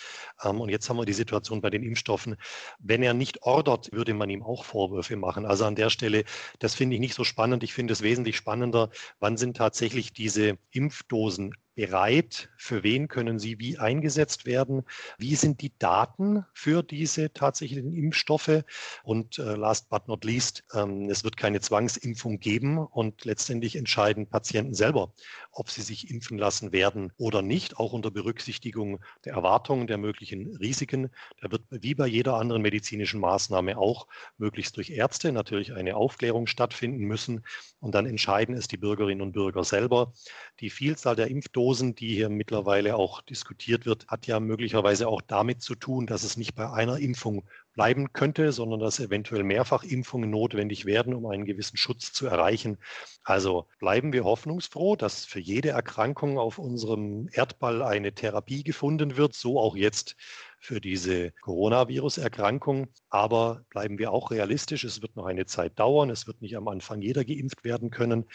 Ähm, 0.43 0.62
und 0.62 0.69
jetzt 0.69 0.89
haben 0.89 0.97
wir 0.97 1.05
die 1.05 1.13
Situation 1.13 1.62
bei 1.62 1.69
den 1.69 1.83
Impfstoffen. 1.83 2.35
Wenn 2.79 3.01
er 3.01 3.13
nicht 3.13 3.41
ordert, 3.43 3.91
würde 3.91 4.13
man 4.13 4.29
ihm 4.29 4.43
auch 4.43 4.65
Vorwürfe 4.65 5.15
machen. 5.15 5.45
Also 5.45 5.65
an 5.65 5.75
der 5.75 5.89
Stelle, 5.89 6.23
das 6.59 6.75
finde 6.75 6.95
ich 6.95 6.99
nicht 6.99 7.15
so 7.15 7.23
spannend. 7.23 7.63
Ich 7.63 7.73
finde 7.73 7.93
es 7.93 8.01
wesentlich 8.01 8.35
spannender, 8.35 8.89
wann 9.19 9.38
sind 9.38 9.57
tatsächlich 9.57 10.13
diese 10.13 10.57
Impfdosen 10.71 11.38
müssen 11.39 11.68
bereit? 11.79 12.49
Für 12.57 12.83
wen 12.83 13.07
können 13.07 13.39
sie 13.39 13.57
wie 13.57 13.77
eingesetzt 13.77 14.45
werden? 14.45 14.83
Wie 15.17 15.35
sind 15.35 15.61
die 15.61 15.71
Daten 15.79 16.45
für 16.51 16.83
diese 16.83 17.31
tatsächlichen 17.31 17.93
Impfstoffe? 17.93 18.65
Und 19.03 19.39
äh, 19.39 19.55
last 19.55 19.89
but 19.89 20.05
not 20.09 20.25
least, 20.25 20.65
ähm, 20.73 21.09
es 21.09 21.23
wird 21.23 21.37
keine 21.37 21.61
Zwangsimpfung 21.61 22.41
geben 22.41 22.79
und 22.79 23.23
letztendlich 23.23 23.77
entscheiden 23.77 24.27
Patienten 24.27 24.73
selber, 24.73 25.13
ob 25.53 25.69
sie 25.69 25.81
sich 25.81 26.11
impfen 26.11 26.37
lassen 26.37 26.73
werden 26.73 27.13
oder 27.17 27.41
nicht, 27.41 27.77
auch 27.77 27.93
unter 27.93 28.11
Berücksichtigung 28.11 28.99
der 29.23 29.35
Erwartungen, 29.35 29.87
der 29.87 29.97
möglichen 29.97 30.57
Risiken. 30.57 31.09
Da 31.39 31.49
wird 31.49 31.61
wie 31.69 31.95
bei 31.95 32.07
jeder 32.07 32.33
anderen 32.33 32.61
medizinischen 32.61 33.21
Maßnahme 33.21 33.77
auch 33.77 34.07
möglichst 34.37 34.75
durch 34.75 34.89
Ärzte 34.89 35.31
natürlich 35.31 35.71
eine 35.71 35.95
Aufklärung 35.95 36.45
stattfinden 36.45 37.05
müssen. 37.05 37.45
Und 37.79 37.95
dann 37.95 38.05
entscheiden 38.05 38.53
es 38.53 38.67
die 38.67 38.75
Bürgerinnen 38.75 39.21
und 39.21 39.31
Bürger 39.31 39.63
selber. 39.63 40.11
Die 40.59 40.69
Vielzahl 40.69 41.15
der 41.15 41.27
Impfdosen 41.27 41.68
Dosen, 41.69 41.93
die 41.93 42.15
hier 42.15 42.29
mittlerweile 42.29 42.95
auch 42.95 43.21
diskutiert 43.21 43.86
wird, 43.86 44.08
hat 44.08 44.25
ja 44.25 44.39
möglicherweise 44.39 45.08
auch 45.08 45.21
damit 45.21 45.62
zu 45.62 45.75
tun, 45.75 46.08
dass 46.08 46.23
es 46.23 46.36
nicht 46.36 46.55
bei 46.55 46.67
einer 46.67 46.97
Impfung 46.97 47.43
bleiben 47.75 48.12
könnte, 48.12 48.51
sondern 48.51 48.79
dass 48.79 48.99
eventuell 48.99 49.43
Mehrfachimpfungen 49.43 50.32
notwendig 50.32 50.86
werden, 50.86 51.13
um 51.13 51.27
einen 51.27 51.45
gewissen 51.45 51.77
Schutz 51.77 52.12
zu 52.12 52.25
erreichen. 52.25 52.79
Also 53.23 53.67
bleiben 53.77 54.13
wir 54.13 54.23
hoffnungsfroh, 54.23 54.95
dass 54.95 55.25
für 55.25 55.39
jede 55.39 55.69
Erkrankung 55.69 56.39
auf 56.39 56.58
unserem 56.58 57.29
Erdball 57.34 57.84
eine 57.84 58.13
Therapie 58.13 58.63
gefunden 58.63 59.15
wird, 59.15 59.36
so 59.36 59.60
auch 59.60 59.75
jetzt 59.75 60.15
für 60.59 60.81
diese 60.81 61.31
Coronavirus-Erkrankung. 61.41 62.87
Aber 63.09 63.63
bleiben 63.69 63.97
wir 63.97 64.11
auch 64.11 64.31
realistisch. 64.31 64.83
Es 64.83 65.01
wird 65.01 65.15
noch 65.15 65.25
eine 65.25 65.45
Zeit 65.45 65.79
dauern. 65.79 66.09
Es 66.09 66.27
wird 66.27 66.41
nicht 66.41 66.55
am 66.57 66.67
Anfang 66.67 67.01
jeder 67.01 67.25
geimpft 67.25 67.63
werden 67.63 67.89
können. 67.89 68.25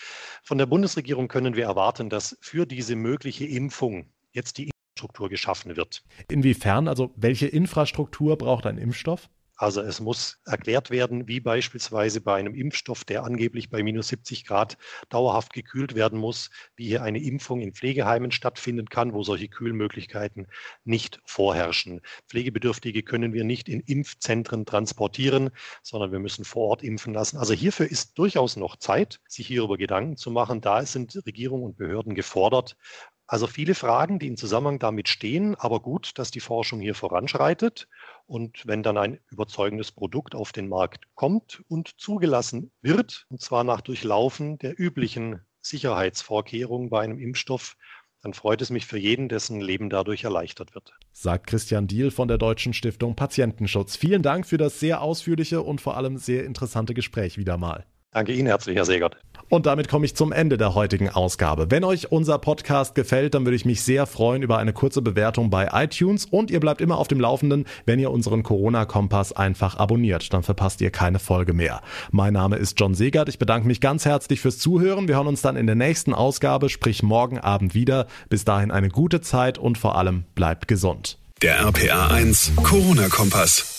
Von 0.43 0.59
der 0.59 0.67
Bundesregierung 0.67 1.29
können 1.29 1.55
wir 1.55 1.65
erwarten, 1.65 2.11
dass 2.11 2.37
für 2.41 2.67
diese 2.67 2.97
mögliche 2.97 3.47
Impfung 3.47 4.13
jetzt 4.33 4.59
die 4.59 4.71
Infrastruktur 4.71 5.29
geschaffen 5.29 5.77
wird. 5.77 6.03
Inwiefern? 6.31 6.89
Also 6.89 7.13
welche 7.17 7.47
Infrastruktur 7.47 8.37
braucht 8.37 8.67
ein 8.67 8.79
Impfstoff? 8.79 9.29
Also 9.57 9.83
es 9.83 10.01
muss 10.01 10.41
erklärt 10.47 10.91
werden, 10.91 11.29
wie 11.29 11.39
beispielsweise 11.39 12.21
bei 12.21 12.35
einem 12.35 12.55
Impfstoff, 12.55 13.05
der 13.05 13.23
angeblich 13.23 13.71
bei 13.71 13.83
minus 13.83 14.09
70 14.09 14.45
Grad 14.47 14.77
dauerhaft 15.11 15.53
gekühlt 15.53 15.95
werden 15.95 16.19
muss, 16.19 16.51
wie 16.75 16.87
hier 16.87 17.03
eine 17.03 17.23
Impfung 17.23 17.61
in 17.61 17.73
Pflegeheimen 17.73 18.33
stattfinden 18.33 18.89
kann, 18.89 19.13
wo 19.13 19.23
solche 19.23 19.49
Kühlmöglichkeiten 19.49 20.49
nicht 20.85 21.21
vorherrschen. 21.25 22.01
Pflegebedürftige 22.29 23.05
können 23.05 23.33
wir 23.33 23.45
nicht 23.45 23.69
in 23.69 23.81
Impfzentren 23.81 24.67
transportieren, 24.67 25.51
sondern 25.83 26.11
wir 26.11 26.19
müssen 26.19 26.45
vor 26.45 26.69
Ort 26.71 26.83
impfen 26.83 27.15
lassen. 27.15 27.37
Also 27.37 27.55
hierfür 27.55 27.89
ist 27.89 28.19
durchaus 28.19 28.57
noch 28.57 28.77
Zeit, 28.77 29.21
sich 29.29 29.47
hierüber 29.47 29.77
Gedanken 29.77 30.17
zu 30.17 30.33
machen. 30.33 30.61
Da 30.63 30.85
sind 30.85 31.15
Regierung 31.27 31.63
und 31.63 31.77
Behörden 31.77 32.15
gefordert, 32.15 32.77
also 33.35 33.49
viele 33.49 33.75
Fragen, 33.75 34.21
die 34.21 34.29
im 34.29 34.37
Zusammenhang 34.37 34.79
damit 34.79 35.09
stehen, 35.09 35.57
aber 35.57 35.81
gut, 35.81 36.13
dass 36.21 36.31
die 36.31 36.39
Forschung 36.39 36.79
hier 36.79 36.95
voranschreitet. 36.95 37.89
Und 38.27 38.65
wenn 38.65 38.85
dann 38.85 38.97
ein 38.97 39.19
überzeugendes 39.29 39.91
Produkt 39.91 40.37
auf 40.37 40.53
den 40.53 40.69
Markt 40.69 41.09
kommt 41.17 41.61
und 41.67 41.99
zugelassen 41.99 42.71
wird, 42.81 43.27
und 43.31 43.41
zwar 43.41 43.65
nach 43.65 43.81
Durchlaufen 43.81 44.59
der 44.59 44.79
üblichen 44.79 45.41
Sicherheitsvorkehrungen 45.63 46.91
bei 46.91 47.01
einem 47.01 47.19
Impfstoff, 47.19 47.77
dann 48.23 48.35
freut 48.35 48.63
es 48.63 48.71
mich 48.71 48.87
für 48.87 48.99
jeden, 48.99 49.29
dessen 49.29 49.61
Leben 49.61 49.91
dadurch 49.91 50.23
erleichtert 50.23 50.77
wird. 50.77 50.95
Sagt 51.11 51.49
Christian 51.49 51.89
Diel 51.89 52.13
von 52.13 52.29
der 52.29 52.39
Deutschen 52.39 52.73
Stiftung 52.73 53.17
Patientenschutz. 53.17 53.97
Vielen 53.97 54.23
Dank 54.23 54.47
für 54.47 54.59
das 54.59 54.79
sehr 54.79 55.01
ausführliche 55.01 55.61
und 55.61 55.81
vor 55.81 55.97
allem 55.97 56.19
sehr 56.19 56.45
interessante 56.45 56.95
Gespräch 56.95 57.37
wieder 57.37 57.57
mal. 57.59 57.85
Danke 58.15 58.33
Ihnen 58.33 58.47
herzlich, 58.47 58.77
Herr 58.77 58.85
Segert. 58.85 59.17
Und 59.49 59.67
damit 59.67 59.89
komme 59.89 60.07
ich 60.07 60.15
zum 60.15 60.31
Ende 60.31 60.57
der 60.57 60.75
heutigen 60.75 61.11
Ausgabe. 61.11 61.71
Wenn 61.71 61.83
euch 61.83 62.13
unser 62.13 62.39
Podcast 62.39 62.95
gefällt, 62.95 63.35
dann 63.35 63.45
würde 63.45 63.57
ich 63.57 63.65
mich 63.65 63.83
sehr 63.83 64.07
freuen 64.07 64.43
über 64.43 64.57
eine 64.59 64.73
kurze 64.73 65.03
Bewertung 65.03 65.51
bei 65.51 65.69
iTunes 65.73 66.25
und 66.25 66.51
ihr 66.51 66.61
bleibt 66.61 66.81
immer 66.81 66.97
auf 66.97 67.09
dem 67.09 67.19
Laufenden, 67.19 67.67
wenn 67.87 67.99
ihr 67.99 68.13
unseren 68.13 68.45
Corona-Kompass 68.45 69.33
einfach 69.33 69.77
abonniert. 69.77 70.33
Dann 70.33 70.45
verpasst 70.45 70.81
ihr 70.81 70.91
keine 70.91 71.19
Folge 71.19 71.55
mehr. 71.55 71.83
Mein 72.13 72.35
Name 72.35 72.57
ist 72.57 72.79
John 72.79 72.95
Segert. 72.95 73.29
Ich 73.29 73.41
bedanke 73.41 73.67
mich 73.67 73.81
ganz 73.81 74.05
herzlich 74.05 74.41
fürs 74.41 74.59
Zuhören. 74.59 75.09
Wir 75.09 75.17
hören 75.17 75.27
uns 75.27 75.43
dann 75.43 75.57
in 75.57 75.67
der 75.67 75.77
nächsten 75.77 76.15
Ausgabe, 76.15 76.69
sprich 76.69 77.03
morgen 77.03 77.39
Abend 77.41 77.75
wieder. 77.75 78.07
Bis 78.29 78.45
dahin 78.45 78.71
eine 78.71 78.91
gute 78.91 79.23
Zeit 79.23 79.59
und 79.59 79.77
vor 79.77 79.99
allem 79.99 80.23
bleibt 80.37 80.69
gesund. 80.69 81.19
Der 81.43 81.59
RPA 81.59 82.09
1 82.15 82.53
Corona-Kompass. 82.63 83.74